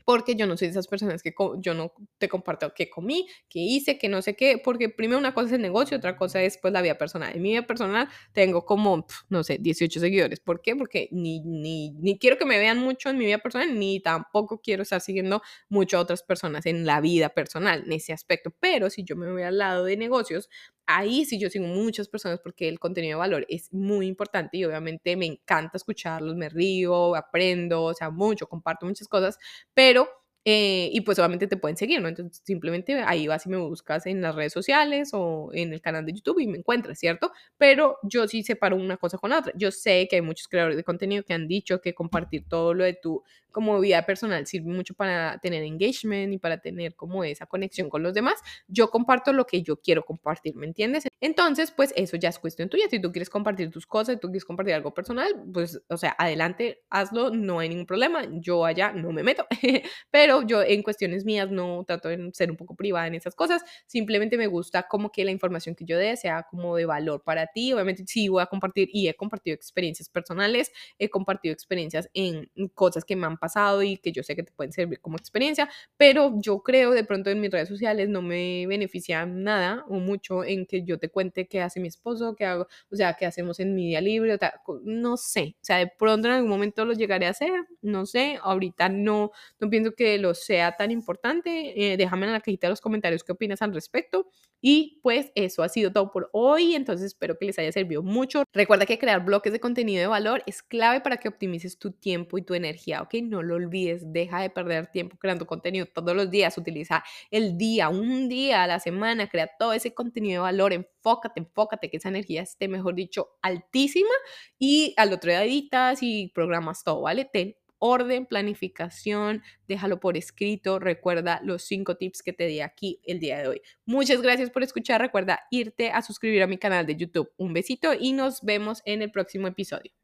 porque 0.05 0.37
yo 0.37 0.47
no 0.47 0.57
soy 0.57 0.69
de 0.69 0.73
esas 0.73 0.87
personas 0.87 1.23
que 1.23 1.35
yo 1.59 1.75
no 1.75 1.93
te 2.19 2.29
comparto 2.29 2.73
qué 2.75 2.91
comí, 2.91 3.27
qué 3.49 3.59
hice, 3.61 3.99
qué 3.99 4.09
no 4.09 4.23
sé 4.23 4.37
qué, 4.37 4.61
porque 4.63 4.89
primero 4.89 5.19
una 5.19 5.35
cosa 5.35 5.47
es 5.47 5.53
el 5.55 5.63
negocio, 5.63 5.97
otra 5.97 6.17
cosa 6.17 6.43
es 6.43 6.59
pues 6.59 6.73
la 6.73 6.83
vida 6.83 6.99
personal. 6.99 7.35
En 7.35 7.43
mi 7.43 7.51
vida 7.51 7.67
personal 7.67 8.09
tengo 8.33 8.65
como, 8.65 9.07
no 9.29 9.43
sé, 9.43 9.59
18 9.59 10.01
seguidores. 10.01 10.41
¿Por 10.41 10.61
qué? 10.61 10.77
Porque 10.77 11.09
ni, 11.11 11.41
ni, 11.41 11.93
ni 11.93 12.19
quiero 12.19 12.37
que 12.37 12.45
me 12.45 12.59
vean 12.59 12.79
mucho 12.79 13.09
en 13.11 13.19
mi 13.19 13.25
vida 13.25 13.39
personal, 13.39 13.79
ni 13.79 14.01
tampoco 14.01 14.61
quiero 14.61 14.83
estar 14.83 15.01
siguiendo 15.01 15.43
mucho 15.69 15.97
a 15.97 16.01
otras 16.01 16.23
personas 16.23 16.67
en 16.67 16.85
la 16.85 17.01
vida 17.01 17.31
personal, 17.31 17.85
en 17.87 17.93
ese 17.93 18.13
aspecto. 18.13 18.55
Pero 18.61 18.91
si 18.91 19.05
yo 19.05 19.17
me 19.17 19.31
voy 19.31 19.43
al 19.43 19.59
lado 19.59 19.85
de 19.85 19.97
negocios, 19.97 20.51
ahí 20.87 21.25
sí 21.25 21.39
yo 21.39 21.51
sigo 21.51 21.67
muchas 21.67 22.09
personas 22.09 22.41
porque 22.41 22.69
el 22.69 22.79
contenido 22.79 23.17
de 23.17 23.21
valor 23.21 23.47
es 23.49 23.73
muy 23.73 24.07
importante 24.07 24.57
y 24.59 24.65
obviamente 24.65 25.17
me 25.17 25.27
encanta 25.27 25.77
escucharlos, 25.77 26.37
me 26.37 26.49
río, 26.49 27.15
aprendo, 27.17 27.85
o 27.85 27.95
sea, 27.95 28.11
mucho, 28.11 28.47
comparto 28.49 28.87
muchas 28.87 29.09
cosas, 29.09 29.39
pero 29.75 30.09
eh, 30.47 30.91
y 30.93 31.01
pues 31.01 31.19
obviamente 31.19 31.47
te 31.47 31.57
pueden 31.57 31.77
seguir, 31.79 32.03
¿no? 32.03 32.09
Entonces 32.09 32.43
simplemente 32.45 32.95
ahí 33.07 33.27
vas 33.27 33.47
y 33.47 33.49
me 33.49 33.57
buscas 33.57 34.05
en 34.05 34.21
las 34.21 34.35
redes 34.35 34.53
sociales 34.53 35.11
o 35.15 35.49
en 35.55 35.73
el 35.73 35.81
canal 35.81 36.05
de 36.05 36.13
YouTube 36.13 36.39
y 36.41 36.47
me 36.47 36.59
encuentras, 36.59 36.99
¿cierto? 36.99 37.33
Pero 37.57 37.97
yo 38.03 38.29
sí 38.29 38.43
separo 38.43 38.77
una 38.77 38.99
cosa 38.99 39.17
con 39.17 39.31
la 39.31 39.39
otra. 39.39 39.53
Yo 39.57 39.71
sé 39.71 40.07
que 40.09 40.17
hay 40.17 40.23
muchos 40.23 40.47
creadores 40.49 40.77
de 40.77 40.85
contenido 40.85 41.25
que 41.25 41.33
han 41.33 41.49
dicho 41.49 41.81
que 41.81 41.95
compartir 41.95 42.45
todo 42.47 42.75
lo 42.75 42.85
de 42.85 42.93
tu 42.93 43.23
como 43.55 43.81
vida 43.81 44.05
personal 44.05 44.47
sirve 44.47 44.71
mucho 44.71 44.93
para 44.95 45.39
tener 45.39 45.63
engagement 45.63 46.35
y 46.35 46.39
para 46.39 46.59
tener 46.61 46.95
como 46.95 47.25
esa 47.25 47.47
conexión 47.47 47.89
con 47.89 48.03
los 48.03 48.13
demás. 48.13 48.35
Yo 48.69 48.91
comparto 48.91 49.33
lo 49.33 49.47
que 49.47 49.63
yo 49.63 49.81
quiero 49.81 50.05
compartir, 50.05 50.57
¿me 50.57 50.67
entiendes? 50.67 51.05
Entonces, 51.21 51.71
pues 51.71 51.95
eso 51.97 52.19
ya 52.19 52.29
es 52.29 52.39
cuestión 52.39 52.69
tuya. 52.69 52.87
Si 52.91 53.01
tú 53.01 53.13
quieres 53.13 53.31
compartir 53.31 53.71
tus 53.71 53.87
cosas, 53.87 54.21
tú 54.21 54.29
quieres 54.29 54.45
compartir 54.45 54.75
algo 54.75 54.93
personal, 54.93 55.29
pues, 55.53 55.81
o 55.89 55.97
sea, 55.97 56.15
adelante, 56.19 56.83
hazlo, 56.91 57.31
no 57.31 57.61
hay 57.61 57.69
ningún 57.71 57.87
problema. 57.87 58.25
Yo 58.33 58.65
allá 58.65 58.93
no 58.93 59.13
me 59.13 59.23
meto, 59.23 59.47
pero 60.11 60.43
yo 60.43 60.63
en 60.63 60.83
cuestiones 60.83 61.25
mías 61.25 61.51
no 61.51 61.85
trato 61.87 62.09
de 62.09 62.31
ser 62.35 62.51
un 62.51 62.57
poco 62.57 62.75
privada 62.75 63.07
en 63.07 63.15
esas 63.15 63.35
cosas, 63.35 63.63
simplemente 63.87 64.37
me 64.37 64.49
gusta 64.49 64.83
como 64.89 65.11
que 65.11 65.25
la 65.25 65.31
información 65.31 65.75
que 65.75 65.85
yo 65.85 65.97
dé 65.97 66.17
sea 66.17 66.43
como 66.51 66.77
de 66.77 66.87
valor 66.87 67.23
para 67.23 67.47
ti, 67.47 67.73
obviamente 67.73 68.05
sí 68.07 68.29
voy 68.29 68.43
a 68.43 68.47
compartir 68.47 68.89
y 68.93 69.09
he 69.09 69.15
compartido 69.15 69.55
experiencias 69.55 70.09
personales, 70.09 70.73
he 70.99 71.09
compartido 71.09 71.53
experiencias 71.53 72.11
en 72.15 72.51
cosas 72.75 73.05
que 73.05 73.17
me 73.17 73.27
han 73.27 73.39
pasado 73.45 73.83
y 73.83 73.97
que 73.97 74.13
yo 74.13 74.23
sé 74.23 74.35
que 74.37 74.43
te 74.43 74.53
pueden 74.53 74.73
servir 74.73 75.01
como 75.01 75.17
experiencia, 75.17 75.69
pero 75.97 76.35
yo 76.41 76.63
creo 76.63 76.91
de 76.91 77.05
pronto 77.05 77.31
en 77.31 77.41
mis 77.41 77.51
redes 77.51 77.69
sociales 77.69 78.09
no 78.09 78.23
me 78.23 78.67
beneficia 78.67 79.25
nada 79.27 79.85
o 79.89 79.95
mucho 79.95 80.45
en 80.45 80.67
que 80.67 80.85
yo 80.85 80.99
te 80.99 81.09
cuente 81.09 81.47
qué 81.47 81.61
hace 81.61 81.81
mi 81.81 81.89
esposo, 81.89 82.35
qué 82.37 82.45
hago, 82.45 82.67
o 82.91 82.97
sea, 82.97 83.15
qué 83.15 83.27
hacemos 83.27 83.61
en 83.61 83.75
mi 83.75 83.89
día 83.89 84.01
libre, 84.01 84.35
o 84.35 84.39
sea, 84.39 84.61
no 84.83 85.17
sé, 85.17 85.57
o 85.57 85.65
sea, 85.65 85.79
de 85.79 85.87
pronto 85.87 86.29
en 86.29 86.35
algún 86.35 86.51
momento 86.51 86.85
lo 86.85 86.93
llegaré 86.93 87.27
a 87.27 87.31
hacer, 87.31 87.53
no 87.83 88.05
sé, 88.07 88.39
ahorita 88.43 88.89
no, 88.89 89.31
no 89.61 89.71
pienso 89.71 89.93
que 89.93 90.19
sea 90.35 90.77
tan 90.77 90.91
importante. 90.91 91.93
Eh, 91.93 91.97
déjame 91.97 92.27
en 92.27 92.33
la 92.33 92.41
cajita 92.41 92.67
de 92.67 92.71
los 92.71 92.81
comentarios 92.81 93.23
qué 93.23 93.33
opinas 93.33 93.61
al 93.63 93.75
respecto. 93.75 94.27
Y 94.61 95.01
pues 95.03 95.31
eso 95.35 95.63
ha 95.63 95.69
sido 95.69 95.93
todo 95.93 96.11
por 96.11 96.31
hoy, 96.33 96.75
entonces 96.75 97.09
espero 97.09 97.37
que 97.39 97.45
les 97.45 97.59
haya 97.59 97.71
servido 97.71 98.03
mucho. 98.03 98.45
Recuerda 98.53 98.87
que 98.87 98.99
crear 98.99 99.23
bloques 99.23 99.53
de 99.53 99.61
contenido 99.61 100.01
de 100.01 100.07
valor 100.07 100.43
es 100.47 100.63
clave 100.63 101.03
para 101.03 101.19
que 101.19 101.29
optimices 101.29 101.79
tu 101.79 101.93
tiempo 101.93 102.39
y 102.39 102.43
tu 102.43 102.55
energía, 102.55 103.03
¿ok? 103.03 103.15
No 103.35 103.43
lo 103.43 103.57
olvides, 103.57 104.13
deja 104.13 104.41
de 104.41 104.49
perder 104.49 104.87
tiempo 104.87 105.17
creando 105.19 105.45
contenido 105.45 105.87
todos 105.87 106.15
los 106.15 106.31
días, 106.31 106.57
utiliza 106.57 107.03
el 107.33 107.59
día, 107.59 107.89
un 107.89 108.29
día 108.29 108.63
a 108.63 108.67
la 108.69 108.79
semana, 108.79 109.29
crea 109.29 109.51
todo 109.59 109.73
ese 109.73 109.93
contenido 109.93 110.43
de 110.45 110.53
valor, 110.53 110.73
enfócate, 110.73 111.41
enfócate, 111.41 111.91
que 111.91 111.97
esa 111.97 112.11
energía 112.11 112.43
esté, 112.43 112.69
mejor 112.69 112.95
dicho, 112.95 113.31
altísima 113.43 114.15
y 114.57 114.95
al 114.97 115.13
otro 115.13 115.31
día 115.31 115.43
editas 115.43 115.99
y 116.03 116.29
programas 116.33 116.85
todo, 116.85 117.01
¿vale? 117.03 117.25
Ten 117.25 117.57
orden, 117.79 118.25
planificación, 118.25 119.43
déjalo 119.67 119.99
por 119.99 120.17
escrito, 120.17 120.79
recuerda 120.79 121.41
los 121.43 121.65
cinco 121.65 121.97
tips 121.97 122.23
que 122.23 122.33
te 122.33 122.47
di 122.47 122.61
aquí 122.61 123.01
el 123.03 123.19
día 123.19 123.39
de 123.39 123.49
hoy. 123.49 123.63
Muchas 123.85 124.23
gracias 124.23 124.51
por 124.51 124.63
escuchar, 124.63 125.01
recuerda 125.01 125.41
irte 125.51 125.91
a 125.91 126.03
suscribir 126.03 126.43
a 126.45 126.47
mi 126.47 126.57
canal 126.57 126.87
de 126.87 126.97
YouTube. 126.97 127.33
Un 127.37 127.53
besito 127.53 127.93
y 127.93 128.13
nos 128.13 128.43
vemos 128.43 128.81
en 128.85 129.03
el 129.03 129.11
próximo 129.11 129.49
episodio. 129.49 130.04